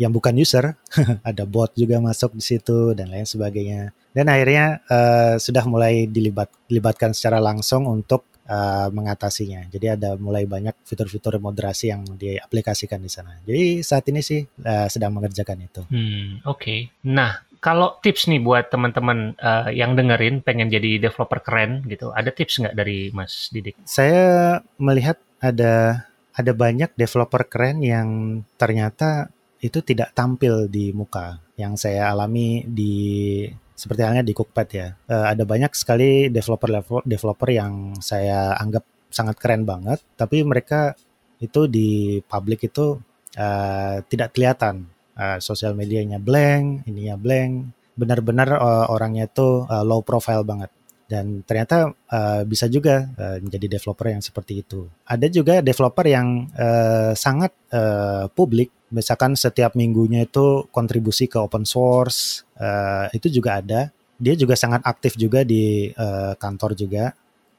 yang 0.00 0.12
bukan 0.16 0.32
user, 0.36 0.76
ada 1.28 1.44
bot 1.44 1.72
juga 1.76 2.00
masuk 2.00 2.32
di 2.36 2.44
situ 2.44 2.96
dan 2.96 3.12
lain 3.12 3.28
sebagainya. 3.28 3.92
Dan 4.12 4.28
akhirnya 4.28 4.80
eh, 4.84 5.34
sudah 5.40 5.64
mulai 5.68 6.04
dilibat 6.04 6.48
dilibatkan 6.68 7.12
secara 7.12 7.40
langsung 7.40 7.84
untuk 7.84 8.28
eh, 8.48 8.88
mengatasinya. 8.92 9.68
Jadi 9.68 9.86
ada 9.96 10.16
mulai 10.20 10.44
banyak 10.44 10.76
fitur-fitur 10.84 11.36
moderasi 11.40 11.92
yang 11.92 12.04
diaplikasikan 12.16 13.00
di 13.00 13.08
sana. 13.12 13.36
Jadi 13.44 13.84
saat 13.84 14.04
ini 14.08 14.20
sih 14.24 14.40
eh, 14.44 14.88
sedang 14.88 15.16
mengerjakan 15.16 15.58
itu. 15.68 15.82
Hmm, 15.88 16.40
oke. 16.48 17.04
Nah, 17.04 17.49
kalau 17.60 18.00
tips 18.00 18.26
nih 18.26 18.40
buat 18.40 18.72
teman-teman 18.72 19.36
eh, 19.36 19.76
yang 19.76 19.92
dengerin 19.92 20.40
pengen 20.40 20.72
jadi 20.72 20.96
developer 20.96 21.44
keren 21.44 21.84
gitu, 21.86 22.10
ada 22.16 22.32
tips 22.32 22.64
nggak 22.64 22.76
dari 22.76 23.12
Mas 23.12 23.52
Didik? 23.52 23.76
Saya 23.84 24.58
melihat 24.80 25.20
ada 25.44 26.08
ada 26.32 26.52
banyak 26.56 26.96
developer 26.96 27.44
keren 27.44 27.84
yang 27.84 28.40
ternyata 28.56 29.28
itu 29.60 29.84
tidak 29.84 30.16
tampil 30.16 30.72
di 30.72 30.90
muka. 30.96 31.36
Yang 31.60 31.84
saya 31.84 32.16
alami 32.16 32.64
di 32.64 33.44
seperti 33.76 34.00
halnya 34.04 34.24
di 34.24 34.32
Cookpad 34.32 34.68
ya. 34.72 34.88
Eh, 35.08 35.26
ada 35.36 35.44
banyak 35.44 35.72
sekali 35.76 36.32
developer 36.32 36.68
developer 37.04 37.48
yang 37.52 37.96
saya 38.00 38.56
anggap 38.56 38.84
sangat 39.12 39.36
keren 39.36 39.68
banget, 39.68 40.00
tapi 40.16 40.40
mereka 40.48 40.96
itu 41.40 41.68
di 41.68 42.20
publik 42.24 42.68
itu 42.68 42.96
eh, 43.36 44.00
tidak 44.08 44.32
kelihatan. 44.32 44.88
Eh, 45.20 45.38
sosial 45.44 45.76
medianya 45.76 46.16
blank, 46.16 46.88
ininya 46.88 47.20
blank. 47.20 47.76
Benar-benar 47.92 48.48
eh, 48.56 48.86
orangnya 48.88 49.28
itu 49.28 49.68
eh, 49.68 49.84
low 49.84 50.00
profile 50.00 50.44
banget 50.48 50.72
dan 51.10 51.42
ternyata 51.42 51.90
uh, 51.90 52.46
bisa 52.46 52.70
juga 52.70 53.10
uh, 53.18 53.42
menjadi 53.42 53.66
developer 53.66 54.06
yang 54.14 54.22
seperti 54.22 54.62
itu. 54.62 54.86
Ada 55.02 55.26
juga 55.26 55.58
developer 55.58 56.06
yang 56.06 56.46
uh, 56.54 57.10
sangat 57.18 57.50
uh, 57.74 58.30
publik, 58.30 58.70
misalkan 58.94 59.34
setiap 59.34 59.74
minggunya 59.74 60.22
itu 60.22 60.70
kontribusi 60.70 61.26
ke 61.26 61.42
open 61.42 61.66
source, 61.66 62.46
uh, 62.62 63.10
itu 63.10 63.26
juga 63.26 63.58
ada. 63.58 63.90
Dia 64.22 64.38
juga 64.38 64.54
sangat 64.54 64.86
aktif 64.86 65.18
juga 65.18 65.42
di 65.42 65.90
uh, 65.90 66.38
kantor 66.38 66.78
juga. 66.78 67.10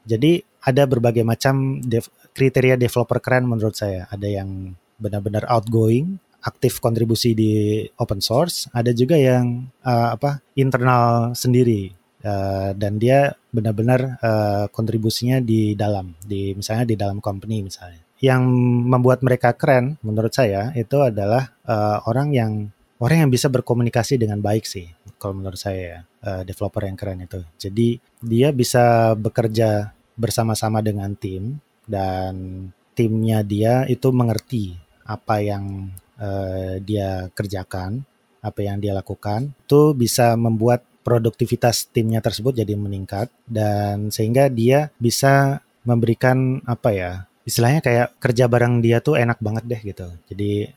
Jadi 0.07 0.39
ada 0.63 0.87
berbagai 0.87 1.27
macam 1.27 1.83
dev 1.83 2.07
kriteria 2.31 2.79
developer 2.79 3.19
keren 3.19 3.51
menurut 3.51 3.75
saya. 3.75 4.07
Ada 4.07 4.31
yang 4.31 4.71
benar-benar 4.95 5.43
outgoing, 5.51 6.15
aktif 6.41 6.81
kontribusi 6.81 7.37
di 7.37 7.85
open 8.01 8.19
source, 8.21 8.69
ada 8.73 8.91
juga 8.91 9.17
yang 9.17 9.69
uh, 9.85 10.13
apa 10.13 10.41
internal 10.57 11.37
sendiri 11.37 11.93
Uh, 12.21 12.77
dan 12.77 13.01
dia 13.01 13.33
benar-benar 13.49 14.21
uh, 14.21 14.69
kontribusinya 14.69 15.41
di 15.41 15.73
dalam, 15.73 16.13
di 16.21 16.53
misalnya 16.53 16.85
di 16.85 16.93
dalam 16.93 17.17
company 17.17 17.65
misalnya. 17.65 17.97
Yang 18.21 18.45
membuat 18.85 19.25
mereka 19.25 19.57
keren, 19.57 19.97
menurut 20.05 20.29
saya 20.29 20.69
itu 20.77 21.01
adalah 21.01 21.49
uh, 21.65 22.05
orang 22.05 22.29
yang 22.29 22.69
orang 23.01 23.25
yang 23.25 23.31
bisa 23.33 23.49
berkomunikasi 23.49 24.21
dengan 24.21 24.37
baik 24.37 24.69
sih, 24.69 24.85
kalau 25.17 25.41
menurut 25.41 25.57
saya 25.57 26.05
uh, 26.21 26.45
developer 26.45 26.85
yang 26.85 26.93
keren 26.93 27.25
itu. 27.25 27.41
Jadi 27.57 27.97
dia 28.21 28.53
bisa 28.53 29.17
bekerja 29.17 29.89
bersama-sama 30.13 30.85
dengan 30.85 31.17
tim 31.17 31.57
dan 31.89 32.69
timnya 32.93 33.41
dia 33.41 33.89
itu 33.89 34.13
mengerti 34.13 34.77
apa 35.11 35.43
yang 35.43 35.91
uh, 36.15 36.79
dia 36.79 37.27
kerjakan, 37.35 38.07
apa 38.39 38.59
yang 38.63 38.79
dia 38.79 38.95
lakukan, 38.95 39.51
itu 39.51 39.91
bisa 39.91 40.39
membuat 40.39 40.87
produktivitas 41.03 41.89
timnya 41.91 42.23
tersebut 42.23 42.63
jadi 42.63 42.77
meningkat 42.77 43.27
dan 43.49 44.13
sehingga 44.13 44.47
dia 44.47 44.93
bisa 45.01 45.59
memberikan 45.81 46.61
apa 46.69 46.93
ya 46.93 47.11
istilahnya 47.41 47.81
kayak 47.81 48.07
kerja 48.21 48.45
bareng 48.45 48.85
dia 48.85 49.01
tuh 49.01 49.17
enak 49.17 49.41
banget 49.41 49.63
deh 49.65 49.81
gitu. 49.81 50.07
Jadi 50.29 50.69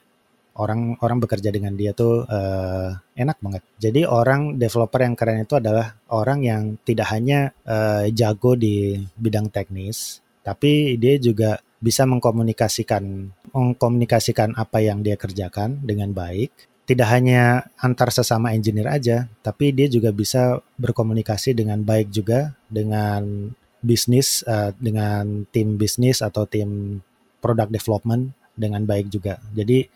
orang 0.57 0.97
orang 1.05 1.19
bekerja 1.21 1.53
dengan 1.53 1.77
dia 1.77 1.93
tuh 1.93 2.25
uh, 2.25 2.91
enak 3.15 3.37
banget. 3.45 3.63
Jadi 3.77 4.09
orang 4.09 4.57
developer 4.57 5.01
yang 5.05 5.15
keren 5.15 5.45
itu 5.45 5.61
adalah 5.61 5.93
orang 6.09 6.41
yang 6.41 6.63
tidak 6.89 7.13
hanya 7.13 7.53
uh, 7.69 8.09
jago 8.09 8.57
di 8.57 8.97
bidang 9.21 9.53
teknis 9.53 10.25
tapi 10.45 11.01
dia 11.01 11.17
juga 11.17 11.57
bisa 11.81 12.05
mengkomunikasikan 12.05 13.33
mengkomunikasikan 13.55 14.59
apa 14.59 14.83
yang 14.83 15.01
dia 15.01 15.15
kerjakan 15.15 15.79
dengan 15.87 16.11
baik 16.11 16.51
tidak 16.85 17.09
hanya 17.09 17.65
antar 17.81 18.13
sesama 18.13 18.53
engineer 18.53 18.93
aja, 18.93 19.25
tapi 19.41 19.73
dia 19.73 19.89
juga 19.89 20.13
bisa 20.13 20.61
berkomunikasi 20.77 21.57
dengan 21.57 21.81
baik 21.81 22.13
juga 22.13 22.53
dengan 22.69 23.49
bisnis, 23.81 24.45
uh, 24.45 24.73
dengan 24.77 25.49
tim 25.49 25.81
bisnis 25.81 26.21
atau 26.21 26.45
tim 26.45 27.01
product 27.41 27.73
development 27.73 28.37
dengan 28.53 28.85
baik 28.85 29.09
juga. 29.09 29.41
Jadi 29.57 29.89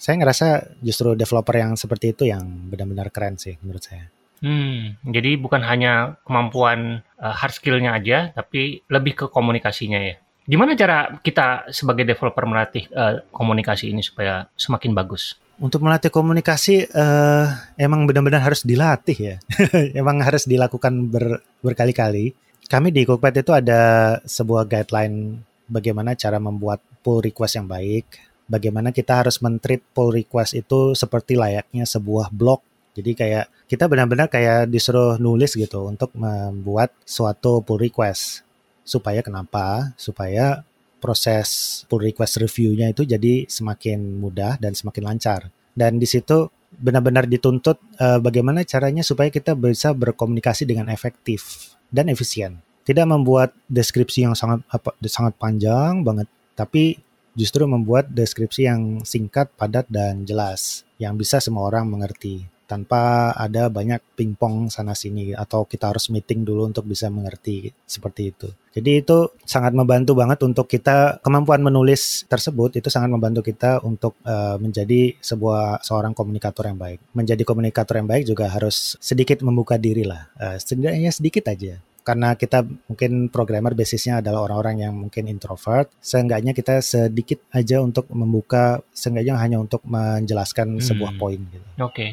saya 0.00 0.20
ngerasa 0.20 0.48
justru 0.84 1.16
developer 1.16 1.56
yang 1.56 1.72
seperti 1.76 2.12
itu 2.16 2.28
yang 2.28 2.68
benar-benar 2.68 3.08
keren 3.12 3.40
sih 3.40 3.56
menurut 3.64 3.84
saya. 3.84 4.08
Hmm, 4.40 4.96
jadi 5.04 5.36
bukan 5.36 5.60
hanya 5.60 6.16
kemampuan 6.24 7.04
uh, 7.20 7.34
hard 7.36 7.52
skill-nya 7.52 7.96
aja, 7.96 8.32
tapi 8.32 8.80
lebih 8.88 9.24
ke 9.24 9.26
komunikasinya 9.28 10.00
ya. 10.00 10.16
Gimana 10.50 10.74
cara 10.74 11.14
kita 11.22 11.70
sebagai 11.70 12.02
developer 12.02 12.42
melatih 12.42 12.90
uh, 12.90 13.22
komunikasi 13.30 13.94
ini 13.94 14.02
supaya 14.02 14.50
semakin 14.58 14.90
bagus? 14.90 15.38
Untuk 15.62 15.78
melatih 15.78 16.10
komunikasi 16.10 16.90
uh, 16.90 17.46
emang 17.78 18.02
benar-benar 18.02 18.42
harus 18.42 18.66
dilatih 18.66 19.14
ya. 19.14 19.36
emang 20.00 20.18
harus 20.18 20.50
dilakukan 20.50 21.06
ber, 21.06 21.38
berkali-kali. 21.62 22.34
Kami 22.66 22.90
di 22.90 23.06
Cookpad 23.06 23.46
itu 23.46 23.54
ada 23.54 23.82
sebuah 24.26 24.66
guideline 24.66 25.38
bagaimana 25.70 26.18
cara 26.18 26.42
membuat 26.42 26.82
pull 27.06 27.22
request 27.22 27.62
yang 27.62 27.70
baik, 27.70 28.18
bagaimana 28.50 28.90
kita 28.90 29.22
harus 29.22 29.38
mentreat 29.38 29.86
pull 29.94 30.10
request 30.10 30.58
itu 30.58 30.98
seperti 30.98 31.38
layaknya 31.38 31.86
sebuah 31.86 32.34
blog. 32.34 32.58
Jadi 32.98 33.14
kayak 33.14 33.70
kita 33.70 33.86
benar-benar 33.86 34.26
kayak 34.26 34.66
disuruh 34.66 35.14
nulis 35.22 35.54
gitu 35.54 35.86
untuk 35.86 36.10
membuat 36.18 36.90
suatu 37.06 37.62
pull 37.62 37.78
request. 37.78 38.49
Supaya 38.82 39.20
kenapa? 39.20 39.94
Supaya 39.94 40.64
proses 41.00 41.82
pull 41.88 42.04
request 42.12 42.38
review-nya 42.38 42.92
itu 42.92 43.08
jadi 43.08 43.48
semakin 43.48 44.20
mudah 44.20 44.60
dan 44.60 44.76
semakin 44.76 45.04
lancar. 45.08 45.48
Dan 45.72 45.96
di 45.96 46.04
situ 46.04 46.52
benar-benar 46.70 47.26
dituntut 47.26 47.80
uh, 47.98 48.22
bagaimana 48.22 48.62
caranya 48.62 49.02
supaya 49.02 49.32
kita 49.32 49.56
bisa 49.58 49.90
berkomunikasi 49.96 50.68
dengan 50.68 50.92
efektif 50.92 51.72
dan 51.90 52.12
efisien. 52.12 52.60
Tidak 52.84 53.06
membuat 53.08 53.56
deskripsi 53.66 54.28
yang 54.28 54.34
sangat 54.36 54.62
apa 54.70 54.94
sangat 55.08 55.34
panjang 55.36 56.04
banget, 56.04 56.28
tapi 56.54 56.98
justru 57.34 57.64
membuat 57.66 58.10
deskripsi 58.10 58.66
yang 58.66 58.82
singkat, 59.06 59.50
padat 59.54 59.86
dan 59.88 60.26
jelas 60.26 60.84
yang 61.00 61.14
bisa 61.14 61.38
semua 61.38 61.66
orang 61.70 61.86
mengerti 61.86 62.44
tanpa 62.70 63.34
ada 63.34 63.66
banyak 63.66 63.98
pingpong 64.14 64.70
sana 64.70 64.94
sini 64.94 65.34
atau 65.34 65.66
kita 65.66 65.90
harus 65.90 66.06
meeting 66.14 66.46
dulu 66.46 66.70
untuk 66.70 66.86
bisa 66.86 67.10
mengerti 67.10 67.74
seperti 67.82 68.30
itu. 68.30 68.46
Jadi 68.70 69.02
itu 69.02 69.34
sangat 69.42 69.74
membantu 69.74 70.14
banget 70.14 70.38
untuk 70.46 70.70
kita 70.70 71.18
kemampuan 71.26 71.58
menulis 71.58 72.22
tersebut 72.30 72.78
itu 72.78 72.86
sangat 72.86 73.10
membantu 73.10 73.42
kita 73.42 73.82
untuk 73.82 74.14
uh, 74.22 74.54
menjadi 74.62 75.18
sebuah 75.18 75.82
seorang 75.82 76.14
komunikator 76.14 76.70
yang 76.70 76.78
baik. 76.78 77.02
Menjadi 77.10 77.42
komunikator 77.42 77.98
yang 77.98 78.06
baik 78.06 78.30
juga 78.30 78.46
harus 78.46 78.94
sedikit 79.02 79.42
membuka 79.42 79.74
diri 79.74 80.06
lah, 80.06 80.30
uh, 80.38 80.54
setidaknya 80.54 81.10
sedikit 81.10 81.50
aja. 81.50 81.82
karena 82.00 82.34
kita 82.34 82.64
mungkin 82.88 83.28
programmer 83.28 83.76
basisnya 83.76 84.24
adalah 84.24 84.48
orang-orang 84.48 84.82
yang 84.88 84.94
mungkin 84.96 85.28
introvert, 85.28 85.92
seenggaknya 86.00 86.56
kita 86.56 86.80
sedikit 86.80 87.44
aja 87.52 87.78
untuk 87.84 88.08
membuka, 88.10 88.80
seenggaknya 88.90 89.36
hanya 89.36 89.60
untuk 89.60 89.84
menjelaskan 89.84 90.80
hmm. 90.80 90.84
sebuah 90.84 91.12
poin. 91.20 91.38
Gitu. 91.38 91.66
Oke. 91.78 91.94
Okay. 91.94 92.10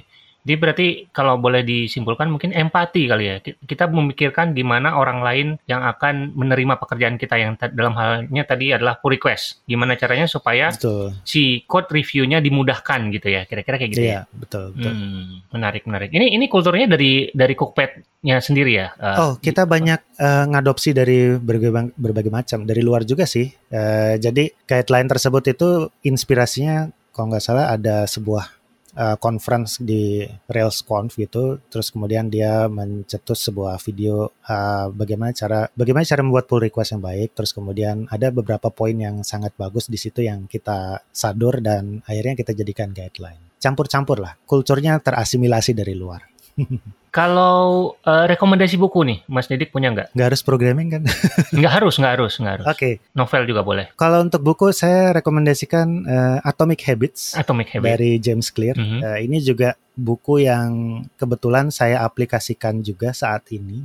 Jadi 0.48 0.56
berarti 0.56 0.88
kalau 1.12 1.36
boleh 1.36 1.60
disimpulkan 1.68 2.32
mungkin 2.32 2.56
empati 2.56 3.04
kali 3.04 3.26
ya. 3.28 3.36
Kita 3.44 3.92
memikirkan 3.92 4.56
di 4.56 4.64
mana 4.64 4.96
orang 4.96 5.20
lain 5.20 5.48
yang 5.68 5.84
akan 5.84 6.32
menerima 6.40 6.80
pekerjaan 6.80 7.20
kita 7.20 7.36
yang 7.36 7.60
dalam 7.76 7.92
halnya 8.00 8.48
tadi 8.48 8.72
adalah 8.72 8.96
pull 8.96 9.12
request. 9.12 9.68
Gimana 9.68 10.00
caranya 10.00 10.24
supaya 10.24 10.72
betul. 10.72 11.12
si 11.28 11.68
code 11.68 11.92
reviewnya 11.92 12.40
dimudahkan 12.40 13.12
gitu 13.12 13.28
ya. 13.28 13.44
Kira-kira 13.44 13.76
kayak 13.76 13.92
gitu 13.92 14.08
iya, 14.08 14.24
ya. 14.24 14.32
betul, 14.32 14.72
betul. 14.72 14.96
Hmm, 14.96 15.44
menarik, 15.52 15.84
menarik. 15.84 16.16
Ini 16.16 16.32
ini 16.32 16.48
kulturnya 16.48 16.88
dari 16.88 17.28
dari 17.36 17.52
cookpad-nya 17.52 18.40
sendiri 18.40 18.72
ya. 18.72 18.96
Uh, 18.96 19.20
oh, 19.20 19.34
kita 19.44 19.68
banyak 19.68 20.00
uh, 20.16 20.48
ngadopsi 20.48 20.96
dari 20.96 21.36
berbagai 21.36 21.92
berbagai 22.00 22.32
macam, 22.32 22.64
dari 22.64 22.80
luar 22.80 23.04
juga 23.04 23.28
sih. 23.28 23.52
Uh, 23.68 24.16
jadi 24.16 24.48
guideline 24.64 25.12
tersebut 25.12 25.44
itu 25.52 25.92
inspirasinya 26.08 26.88
kalau 27.12 27.34
nggak 27.34 27.44
salah 27.44 27.74
ada 27.74 28.06
sebuah 28.06 28.57
uh, 28.98 29.16
conference 29.22 29.78
di 29.78 30.26
RailsConf 30.50 31.14
gitu, 31.16 31.62
terus 31.70 31.94
kemudian 31.94 32.28
dia 32.28 32.66
mencetus 32.66 33.46
sebuah 33.48 33.78
video 33.86 34.34
uh, 34.50 34.90
bagaimana 34.90 35.32
cara 35.32 35.70
bagaimana 35.72 36.04
cara 36.04 36.26
membuat 36.26 36.50
pull 36.50 36.66
request 36.66 36.98
yang 36.98 37.04
baik, 37.06 37.38
terus 37.38 37.54
kemudian 37.54 38.10
ada 38.10 38.34
beberapa 38.34 38.74
poin 38.74 38.98
yang 38.98 39.22
sangat 39.22 39.54
bagus 39.56 39.88
di 39.88 39.96
situ 40.02 40.26
yang 40.26 40.50
kita 40.50 41.06
sadur 41.14 41.62
dan 41.62 42.02
akhirnya 42.10 42.34
kita 42.34 42.58
jadikan 42.58 42.90
guideline. 42.92 43.40
Campur-campur 43.62 44.18
lah, 44.22 44.34
kulturnya 44.50 44.98
terasimilasi 44.98 45.78
dari 45.78 45.94
luar. 45.94 46.26
Kalau 47.18 47.98
uh, 48.06 48.26
rekomendasi 48.30 48.78
buku 48.78 49.02
nih, 49.02 49.20
Mas 49.26 49.50
Didik 49.50 49.74
punya 49.74 49.90
nggak? 49.90 50.14
Nggak 50.14 50.28
harus 50.30 50.42
programming 50.46 50.94
kan? 50.94 51.02
nggak 51.58 51.74
harus, 51.82 51.98
nggak 51.98 52.14
harus, 52.14 52.34
nggak 52.38 52.54
harus. 52.62 52.66
Oke. 52.70 52.78
Okay. 52.78 52.94
Novel 53.18 53.44
juga 53.50 53.66
boleh. 53.66 53.90
Kalau 53.98 54.22
untuk 54.22 54.46
buku, 54.46 54.70
saya 54.70 55.18
rekomendasikan 55.18 56.06
uh, 56.06 56.38
Atomic 56.46 56.86
Habits. 56.86 57.34
Atomic 57.34 57.74
Habits. 57.74 57.90
Dari 57.90 58.12
James 58.22 58.54
Clear. 58.54 58.78
Mm 58.78 58.86
-hmm. 58.86 59.00
uh, 59.02 59.18
ini 59.18 59.42
juga 59.42 59.74
buku 59.98 60.46
yang 60.46 61.02
kebetulan 61.18 61.74
saya 61.74 62.06
aplikasikan 62.06 62.86
juga 62.86 63.18
saat 63.18 63.50
ini. 63.50 63.82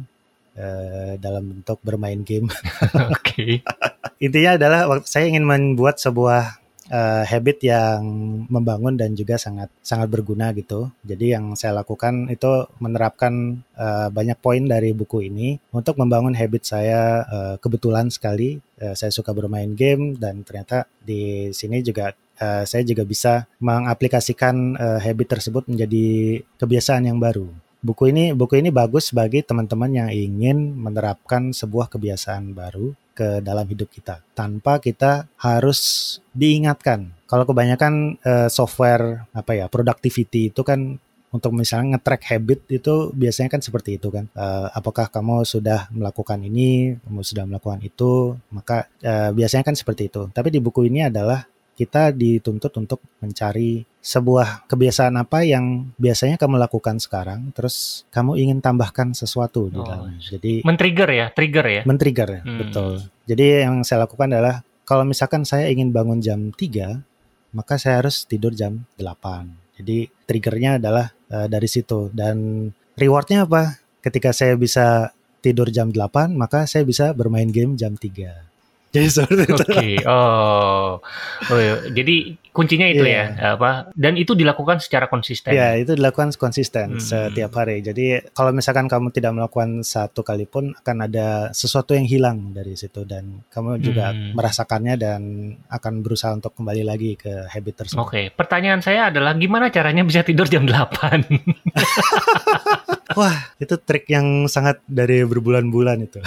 Uh, 0.53 1.17
dalam 1.17 1.49
bentuk 1.49 1.81
bermain 1.81 2.21
game. 2.21 2.53
Oke. 3.17 3.65
Intinya 4.29 4.61
adalah 4.61 5.01
saya 5.09 5.25
ingin 5.25 5.49
membuat 5.49 5.97
sebuah 5.97 6.62
uh, 6.91 7.23
habit 7.23 7.63
yang 7.63 8.03
membangun 8.49 8.99
dan 8.99 9.15
juga 9.15 9.39
sangat 9.39 9.69
sangat 9.85 10.09
berguna 10.11 10.51
gitu. 10.57 10.91
Jadi 11.07 11.37
yang 11.37 11.55
saya 11.55 11.85
lakukan 11.85 12.33
itu 12.33 12.67
menerapkan 12.83 13.63
uh, 13.77 14.09
banyak 14.09 14.39
poin 14.41 14.65
dari 14.67 14.91
buku 14.97 15.29
ini 15.29 15.61
untuk 15.71 16.01
membangun 16.01 16.35
habit 16.35 16.63
saya 16.67 17.23
uh, 17.29 17.55
kebetulan 17.61 18.09
sekali 18.09 18.59
uh, 18.83 18.97
saya 18.97 19.13
suka 19.15 19.31
bermain 19.31 19.77
game 19.77 20.17
dan 20.19 20.43
ternyata 20.43 20.89
di 20.99 21.53
sini 21.55 21.85
juga 21.85 22.17
uh, 22.43 22.65
saya 22.67 22.83
juga 22.83 23.07
bisa 23.07 23.47
mengaplikasikan 23.63 24.75
uh, 24.75 24.99
habit 24.99 25.39
tersebut 25.39 25.69
menjadi 25.71 26.41
kebiasaan 26.59 27.07
yang 27.07 27.23
baru. 27.23 27.51
Buku 27.83 28.15
ini 28.15 28.31
buku 28.31 28.63
ini 28.63 28.71
bagus 28.71 29.11
bagi 29.11 29.43
teman-teman 29.43 29.91
yang 29.91 30.07
ingin 30.07 30.79
menerapkan 30.79 31.51
sebuah 31.51 31.91
kebiasaan 31.91 32.55
baru 32.55 32.95
ke 33.11 33.43
dalam 33.43 33.67
hidup 33.67 33.91
kita 33.91 34.23
tanpa 34.39 34.79
kita 34.79 35.27
harus 35.35 36.15
diingatkan. 36.31 37.11
Kalau 37.27 37.43
kebanyakan 37.43 38.23
uh, 38.23 38.47
software 38.47 39.27
apa 39.35 39.59
ya 39.59 39.67
productivity 39.67 40.55
itu 40.55 40.63
kan 40.63 41.03
untuk 41.35 41.59
misalnya 41.59 41.99
nge-track 41.99 42.23
habit 42.31 42.61
itu 42.71 43.11
biasanya 43.19 43.59
kan 43.59 43.63
seperti 43.67 43.99
itu 43.99 44.15
kan. 44.15 44.31
Uh, 44.31 44.71
apakah 44.79 45.11
kamu 45.11 45.43
sudah 45.43 45.91
melakukan 45.91 46.39
ini, 46.39 46.95
kamu 47.03 47.27
sudah 47.27 47.51
melakukan 47.51 47.83
itu, 47.83 48.39
maka 48.55 48.87
uh, 49.03 49.35
biasanya 49.35 49.67
kan 49.67 49.75
seperti 49.75 50.07
itu. 50.07 50.31
Tapi 50.31 50.55
di 50.55 50.63
buku 50.63 50.87
ini 50.87 51.03
adalah 51.09 51.43
kita 51.75 52.15
dituntut 52.15 52.71
untuk 52.79 53.03
mencari 53.19 53.83
sebuah 54.03 54.67
kebiasaan 54.67 55.15
apa 55.15 55.47
yang 55.47 55.95
biasanya 55.95 56.35
kamu 56.35 56.59
lakukan 56.59 56.99
sekarang, 56.99 57.55
terus 57.55 58.03
kamu 58.11 58.35
ingin 58.35 58.59
tambahkan 58.59 59.15
sesuatu 59.15 59.71
di 59.71 59.79
oh, 59.79 59.87
dalamnya. 59.87 60.19
Jadi 60.19 60.67
men-trigger 60.67 61.09
ya, 61.15 61.27
trigger 61.31 61.67
ya. 61.71 61.83
Men-trigger, 61.87 62.43
hmm. 62.43 62.59
betul. 62.67 62.93
Jadi 63.31 63.63
yang 63.63 63.87
saya 63.87 64.11
lakukan 64.11 64.35
adalah 64.35 64.67
kalau 64.83 65.07
misalkan 65.07 65.47
saya 65.47 65.71
ingin 65.71 65.95
bangun 65.95 66.19
jam 66.19 66.51
3, 66.51 66.99
maka 67.55 67.79
saya 67.79 68.03
harus 68.03 68.27
tidur 68.27 68.51
jam 68.59 68.83
8. 68.99 69.79
Jadi 69.79 70.11
triggernya 70.27 70.83
adalah 70.83 71.15
uh, 71.31 71.47
dari 71.47 71.71
situ 71.71 72.11
dan 72.11 72.69
rewardnya 72.99 73.47
apa? 73.47 73.79
Ketika 74.03 74.35
saya 74.35 74.59
bisa 74.59 75.15
tidur 75.39 75.71
jam 75.71 75.95
8, 75.95 76.35
maka 76.35 76.67
saya 76.67 76.83
bisa 76.83 77.15
bermain 77.15 77.47
game 77.47 77.79
jam 77.79 77.95
3. 77.95 78.51
Jadi 78.93 79.07
seperti 79.09 79.43
itu. 79.47 79.55
Oke. 79.57 79.65
Okay. 79.73 79.95
Oh. 80.05 81.01
oh 81.49 81.59
iya. 81.63 81.87
Jadi 81.89 82.37
kuncinya 82.53 82.85
itu 82.85 83.03
yeah. 83.09 83.33
ya 83.33 83.49
apa 83.57 83.89
dan 83.97 84.21
itu 84.21 84.37
dilakukan 84.37 84.79
secara 84.79 85.09
konsisten. 85.09 85.57
Ya, 85.57 85.73
yeah, 85.73 85.81
itu 85.81 85.97
dilakukan 85.97 86.37
konsisten 86.37 86.97
hmm. 86.97 87.03
setiap 87.03 87.53
hari. 87.57 87.81
Jadi 87.81 88.21
kalau 88.37 88.53
misalkan 88.53 88.87
kamu 88.87 89.09
tidak 89.11 89.33
melakukan 89.33 89.81
satu 89.81 90.21
kali 90.21 90.45
pun 90.45 90.77
akan 90.77 91.09
ada 91.09 91.49
sesuatu 91.57 91.97
yang 91.97 92.05
hilang 92.05 92.53
dari 92.53 92.77
situ 92.77 93.09
dan 93.09 93.43
kamu 93.49 93.81
juga 93.81 94.13
hmm. 94.13 94.37
merasakannya 94.37 94.95
dan 95.01 95.21
akan 95.73 96.05
berusaha 96.05 96.37
untuk 96.37 96.53
kembali 96.53 96.85
lagi 96.85 97.17
ke 97.17 97.49
habit 97.49 97.85
tersebut. 97.85 98.05
Oke, 98.05 98.13
okay. 98.13 98.25
pertanyaan 98.29 98.85
saya 98.85 99.09
adalah 99.09 99.33
gimana 99.35 99.73
caranya 99.73 100.05
bisa 100.05 100.21
tidur 100.21 100.45
jam 100.47 100.69
8? 100.69 100.69
Wah, 103.19 103.39
itu 103.61 103.75
trik 103.79 104.09
yang 104.09 104.49
sangat 104.49 104.81
dari 104.89 105.23
berbulan-bulan 105.23 105.99
itu. 106.03 106.19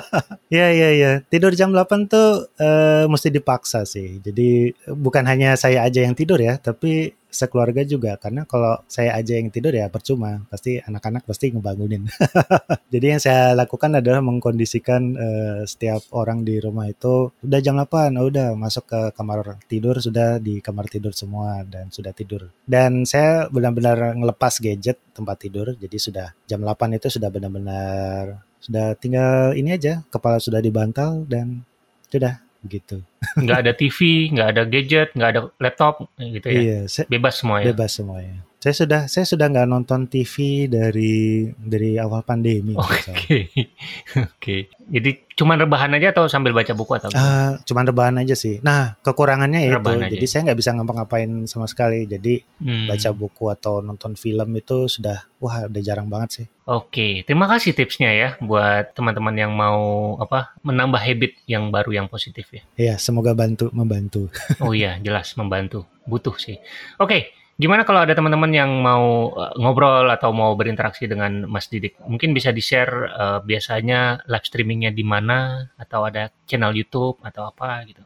ya, 0.56 0.72
ya, 0.72 0.90
ya. 0.94 1.12
Tidur 1.28 1.52
jam 1.52 1.70
8 1.70 2.08
tuh 2.10 2.48
uh, 2.58 3.04
mesti 3.06 3.28
dipaksa 3.28 3.84
sih. 3.84 4.18
Jadi 4.22 4.74
bukan 4.90 5.24
hanya 5.28 5.54
saya 5.54 5.86
aja 5.86 6.02
yang 6.02 6.16
tidur 6.16 6.40
ya, 6.40 6.56
tapi 6.56 7.12
sekeluarga 7.30 7.86
juga. 7.86 8.18
Karena 8.18 8.44
kalau 8.44 8.76
saya 8.90 9.16
aja 9.16 9.38
yang 9.38 9.48
tidur 9.48 9.72
ya 9.72 9.86
percuma. 9.88 10.42
Pasti 10.50 10.76
anak-anak 10.82 11.24
pasti 11.24 11.54
ngebangunin. 11.54 12.04
Jadi 12.92 13.06
yang 13.06 13.22
saya 13.22 13.54
lakukan 13.54 14.02
adalah 14.02 14.20
mengkondisikan 14.20 15.02
uh, 15.14 15.60
setiap 15.64 16.02
orang 16.12 16.42
di 16.42 16.58
rumah 16.58 16.90
itu 16.90 17.30
udah 17.40 17.60
jam 17.62 17.78
8 17.78 18.18
oh, 18.18 18.26
udah 18.28 18.48
masuk 18.58 18.84
ke 18.90 19.00
kamar 19.14 19.62
tidur 19.70 19.96
sudah 20.02 20.42
di 20.42 20.58
kamar 20.60 20.90
tidur 20.90 21.14
semua 21.14 21.62
dan 21.64 21.88
sudah 21.88 22.10
tidur. 22.10 22.50
Dan 22.66 23.06
saya 23.06 23.46
benar-benar 23.48 24.18
ngelepas 24.18 24.60
gadget 24.60 24.98
tempat 25.14 25.36
tidur. 25.40 25.72
Jadi 25.78 25.96
sudah 25.96 26.34
jam 26.44 26.60
8 26.60 26.98
itu 26.98 27.08
sudah 27.08 27.30
benar-benar 27.30 28.50
sudah 28.60 28.92
tinggal 29.00 29.56
ini 29.56 29.72
aja 29.72 30.04
kepala 30.12 30.36
sudah 30.36 30.60
dibantal 30.60 31.24
dan 31.24 31.64
sudah 32.12 32.44
gitu. 32.66 33.00
Nggak 33.36 33.58
ada 33.64 33.72
TV, 33.72 33.98
nggak 34.32 34.48
ada 34.56 34.62
gadget, 34.68 35.08
nggak 35.16 35.30
ada 35.32 35.40
laptop, 35.60 36.08
gitu 36.18 36.46
ya. 36.50 36.60
Iya, 36.60 36.78
bebas 37.08 37.40
semua 37.40 37.64
ya. 37.64 37.72
Bebas 37.72 37.90
semua 37.96 38.18
ya. 38.20 38.36
Saya 38.60 38.76
sudah 38.76 39.00
saya 39.08 39.24
sudah 39.24 39.48
nggak 39.48 39.72
nonton 39.72 40.04
TV 40.04 40.68
dari 40.68 41.48
dari 41.56 41.96
awal 41.96 42.20
pandemi. 42.20 42.76
Oke, 42.76 43.08
okay. 43.08 43.42
oke. 43.56 44.36
Okay. 44.36 44.60
Jadi 44.84 45.32
cuma 45.32 45.56
rebahan 45.56 45.96
aja 45.96 46.12
atau 46.12 46.28
sambil 46.28 46.52
baca 46.52 46.76
buku 46.76 46.92
atau? 47.00 47.08
Uh, 47.08 47.56
cuman 47.64 47.88
rebahan 47.88 48.20
aja 48.20 48.36
sih. 48.36 48.60
Nah 48.60 49.00
kekurangannya 49.00 49.64
itu, 49.64 49.80
aja. 49.80 50.12
jadi 50.12 50.26
saya 50.28 50.40
nggak 50.52 50.60
bisa 50.60 50.76
ngapa-ngapain 50.76 51.48
sama 51.48 51.64
sekali. 51.72 52.04
Jadi 52.04 52.44
hmm. 52.60 52.92
baca 52.92 53.08
buku 53.16 53.44
atau 53.48 53.80
nonton 53.80 54.12
film 54.12 54.52
itu 54.52 54.92
sudah 54.92 55.24
wah 55.40 55.64
udah 55.64 55.80
jarang 55.80 56.12
banget 56.12 56.44
sih. 56.44 56.46
Oke, 56.68 57.24
terima 57.24 57.48
kasih 57.48 57.72
tipsnya 57.72 58.12
ya 58.12 58.28
buat 58.44 58.92
teman-teman 58.92 59.40
yang 59.40 59.56
mau 59.56 60.20
apa 60.20 60.52
menambah 60.60 61.00
habit 61.00 61.32
yang 61.48 61.72
baru 61.72 61.96
yang 61.96 62.06
positif 62.12 62.44
ya. 62.52 62.62
Iya, 62.76 62.94
semoga 63.00 63.32
bantu 63.32 63.72
membantu. 63.72 64.28
oh 64.60 64.76
iya, 64.76 65.00
jelas 65.00 65.32
membantu. 65.40 65.88
Butuh 66.04 66.36
sih. 66.36 66.60
Oke, 67.00 67.39
Gimana 67.60 67.84
kalau 67.84 68.00
ada 68.00 68.16
teman-teman 68.16 68.48
yang 68.56 68.72
mau 68.80 69.36
uh, 69.36 69.52
ngobrol 69.60 70.08
atau 70.08 70.32
mau 70.32 70.56
berinteraksi 70.56 71.04
dengan 71.04 71.44
Mas 71.44 71.68
Didik? 71.68 71.92
Mungkin 72.08 72.32
bisa 72.32 72.56
di-share 72.56 73.12
uh, 73.12 73.44
biasanya 73.44 74.24
live 74.24 74.48
streamingnya 74.48 74.88
di 74.96 75.04
mana 75.04 75.68
atau 75.76 76.08
ada 76.08 76.32
channel 76.48 76.72
YouTube 76.72 77.20
atau 77.20 77.52
apa 77.52 77.84
gitu. 77.84 78.00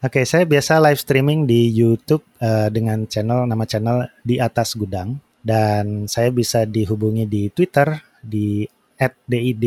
Oke, 0.00 0.24
saya 0.24 0.48
biasa 0.48 0.80
live 0.80 0.96
streaming 0.96 1.44
di 1.44 1.68
YouTube 1.68 2.24
uh, 2.40 2.72
dengan 2.72 3.04
channel 3.04 3.44
nama 3.44 3.68
channel 3.68 4.08
di 4.24 4.40
atas 4.40 4.72
gudang 4.72 5.20
dan 5.44 6.08
saya 6.08 6.32
bisa 6.32 6.64
dihubungi 6.64 7.28
di 7.28 7.52
Twitter 7.52 8.00
di 8.24 8.64
@did 9.28 9.64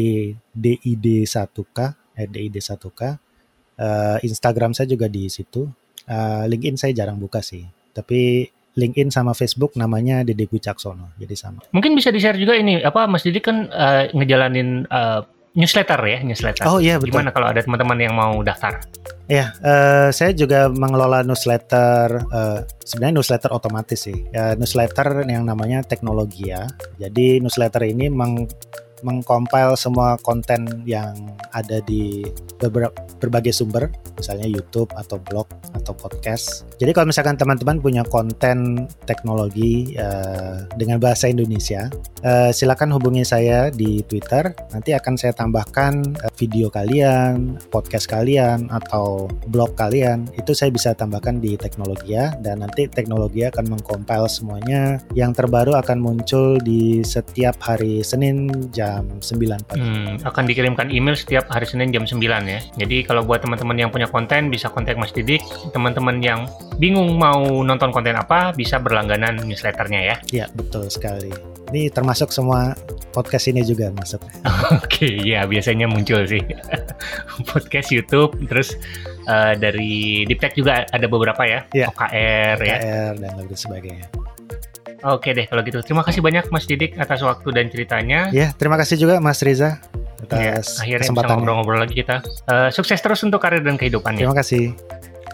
did1k 0.57 1.77
@did1k. 2.17 3.01
Uh, 3.77 4.17
Instagram 4.25 4.73
saya 4.73 4.89
juga 4.89 5.05
di 5.05 5.29
situ. 5.29 5.69
Uh, 6.09 6.49
LinkedIn 6.49 6.81
saya 6.81 6.97
jarang 6.97 7.21
buka 7.21 7.45
sih, 7.45 7.69
tapi 7.93 8.49
LinkedIn 8.73 9.13
sama 9.13 9.37
Facebook 9.37 9.77
namanya 9.77 10.25
Dede 10.25 10.49
Wicaksono. 10.49 11.13
Jadi 11.21 11.35
sama. 11.37 11.61
Mungkin 11.73 11.93
bisa 11.93 12.09
di-share 12.09 12.37
juga 12.37 12.57
ini 12.57 12.81
apa 12.81 13.05
Mas 13.05 13.21
Didi 13.21 13.37
kan 13.37 13.69
uh, 13.69 14.09
ngejalanin 14.13 14.89
uh, 14.89 15.21
newsletter 15.53 16.01
ya, 16.01 16.19
newsletter. 16.25 16.65
Oh 16.65 16.81
iya 16.81 16.97
betul. 16.97 17.13
Gimana 17.13 17.29
kalau 17.29 17.53
ada 17.53 17.61
teman-teman 17.61 17.97
yang 18.01 18.13
mau 18.17 18.41
daftar? 18.41 18.81
Ya, 19.29 19.53
uh, 19.61 20.09
saya 20.09 20.33
juga 20.33 20.67
mengelola 20.67 21.21
newsletter. 21.21 22.25
Uh, 22.33 22.59
sebenarnya 22.81 23.21
newsletter 23.21 23.49
otomatis 23.53 24.09
sih. 24.09 24.17
Uh, 24.33 24.57
newsletter 24.57 25.23
yang 25.29 25.45
namanya 25.45 25.85
Teknologi 25.85 26.49
ya. 26.49 26.65
Jadi 26.97 27.39
newsletter 27.39 27.85
ini 27.85 28.09
meng 28.09 28.49
mengcompile 29.03 29.75
semua 29.75 30.15
konten 30.23 30.83
yang 30.87 31.13
ada 31.51 31.83
di 31.83 32.23
berbagai 33.19 33.51
sumber, 33.51 33.91
misalnya 34.15 34.47
YouTube 34.47 34.89
atau 34.95 35.19
blog 35.19 35.47
atau 35.75 35.91
podcast. 35.95 36.63
Jadi 36.79 36.91
kalau 36.95 37.11
misalkan 37.11 37.35
teman-teman 37.35 37.79
punya 37.83 38.03
konten 38.07 38.87
teknologi 39.03 39.95
uh, 39.99 40.63
dengan 40.79 40.99
bahasa 40.99 41.27
Indonesia, 41.27 41.91
uh, 42.23 42.51
silakan 42.55 42.95
hubungi 42.95 43.25
saya 43.25 43.67
di 43.67 43.99
Twitter. 44.07 44.55
Nanti 44.71 44.95
akan 44.95 45.13
saya 45.19 45.33
tambahkan 45.35 46.19
uh, 46.23 46.31
video 46.39 46.71
kalian, 46.71 47.59
podcast 47.67 48.07
kalian 48.07 48.71
atau 48.71 49.27
blog 49.49 49.75
kalian. 49.75 50.29
Itu 50.39 50.55
saya 50.55 50.71
bisa 50.71 50.95
tambahkan 50.95 51.43
di 51.43 51.59
teknologi 51.59 52.15
ya 52.15 52.31
dan 52.39 52.61
nanti 52.61 52.87
teknologi 52.87 53.43
akan 53.47 53.75
mengcompile 53.75 54.29
semuanya. 54.29 55.01
Yang 55.17 55.43
terbaru 55.43 55.73
akan 55.79 55.97
muncul 55.99 56.61
di 56.61 57.01
setiap 57.01 57.57
hari 57.63 58.05
Senin 58.05 58.69
jam 58.69 58.92
9 59.01 59.69
pagi. 59.69 59.81
Hmm, 59.81 60.21
akan 60.21 60.43
dikirimkan 60.45 60.93
email 60.93 61.17
setiap 61.17 61.49
hari 61.49 61.65
Senin 61.65 61.89
jam 61.89 62.05
9 62.05 62.19
ya. 62.45 62.59
Jadi 62.77 63.07
kalau 63.07 63.25
buat 63.25 63.41
teman-teman 63.41 63.79
yang 63.79 63.89
punya 63.89 64.05
konten 64.11 64.53
bisa 64.53 64.69
kontak 64.69 64.99
Mas 64.99 65.15
Didik. 65.15 65.41
Teman-teman 65.71 66.19
yang 66.21 66.45
bingung 66.77 67.17
mau 67.17 67.41
nonton 67.63 67.89
konten 67.89 68.13
apa 68.13 68.53
bisa 68.53 68.77
berlangganan 68.77 69.41
newsletternya 69.41 70.01
ya. 70.03 70.15
Iya, 70.29 70.45
betul 70.53 70.91
sekali. 70.91 71.31
Ini 71.73 71.89
termasuk 71.89 72.29
semua 72.29 72.77
podcast 73.15 73.49
ini 73.49 73.65
juga 73.65 73.89
masuk. 73.95 74.21
Oke, 74.83 75.09
ya 75.23 75.47
biasanya 75.49 75.89
muncul 75.89 76.21
sih. 76.27 76.43
podcast 77.51 77.89
YouTube 77.89 78.35
terus 78.45 78.75
uh, 79.25 79.55
dari 79.57 80.27
Deep 80.27 80.41
Tech 80.43 80.53
juga 80.53 80.85
ada 80.89 81.05
beberapa 81.07 81.41
ya. 81.47 81.65
ya. 81.71 81.89
OKR, 81.89 82.57
OKR 82.59 82.67
ya. 82.67 82.77
dan 83.17 83.31
lain 83.39 83.55
sebagainya. 83.55 84.32
Oke 85.03 85.35
deh 85.35 85.45
kalau 85.51 85.61
gitu. 85.67 85.83
Terima 85.83 86.01
kasih 86.01 86.23
banyak 86.23 86.47
Mas 86.47 86.63
Didik 86.63 86.95
atas 86.95 87.19
waktu 87.19 87.51
dan 87.51 87.67
ceritanya. 87.67 88.31
Ya, 88.31 88.55
terima 88.55 88.79
kasih 88.79 88.95
juga 88.95 89.19
Mas 89.19 89.43
Riza 89.43 89.83
atas 90.23 90.79
ya, 90.79 90.79
akhirnya 90.79 91.09
bisa 91.11 91.35
ngobrol-ngobrol 91.35 91.79
lagi 91.83 91.95
kita. 91.99 92.23
Uh, 92.47 92.71
sukses 92.71 93.03
terus 93.03 93.19
untuk 93.27 93.43
karir 93.43 93.59
dan 93.59 93.75
kehidupannya. 93.75 94.23
Terima 94.23 94.39
kasih. 94.39 94.71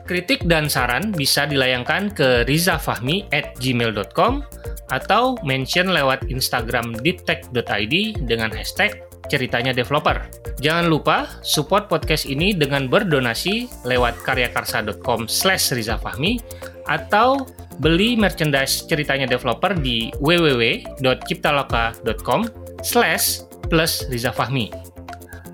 Kritik 0.10 0.50
dan 0.50 0.66
saran 0.66 1.14
bisa 1.14 1.46
dilayangkan 1.46 2.10
ke 2.18 2.42
rizafahmi 2.50 3.30
at 3.30 3.54
gmail.com 3.62 4.42
atau 4.90 5.38
mention 5.46 5.94
lewat 5.94 6.26
Instagram 6.34 6.98
deeptech.id 7.06 8.26
dengan 8.26 8.50
hashtag 8.50 9.06
ceritanya 9.30 9.70
developer. 9.70 10.18
Jangan 10.58 10.90
lupa 10.90 11.30
support 11.46 11.86
podcast 11.86 12.26
ini 12.26 12.58
dengan 12.58 12.90
berdonasi 12.90 13.70
lewat 13.86 14.18
karyakarsa.com 14.26 15.30
slash 15.30 15.78
rizafahmi 15.78 16.42
atau 16.90 17.46
beli 17.80 18.20
merchandise 18.20 18.84
ceritanya 18.86 19.26
developer 19.26 19.74
di 19.76 20.12
www.ciptaloka.com 20.20 22.42
slash 22.84 23.42
plus 23.72 24.04
Riza 24.12 24.32
Fahmi. 24.36 24.70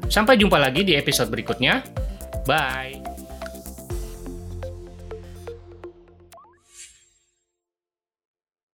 Sampai 0.09 0.37
jumpa 0.37 0.59
lagi 0.61 0.83
di 0.85 0.95
episode 0.97 1.29
berikutnya. 1.29 1.83
Bye! 2.45 3.04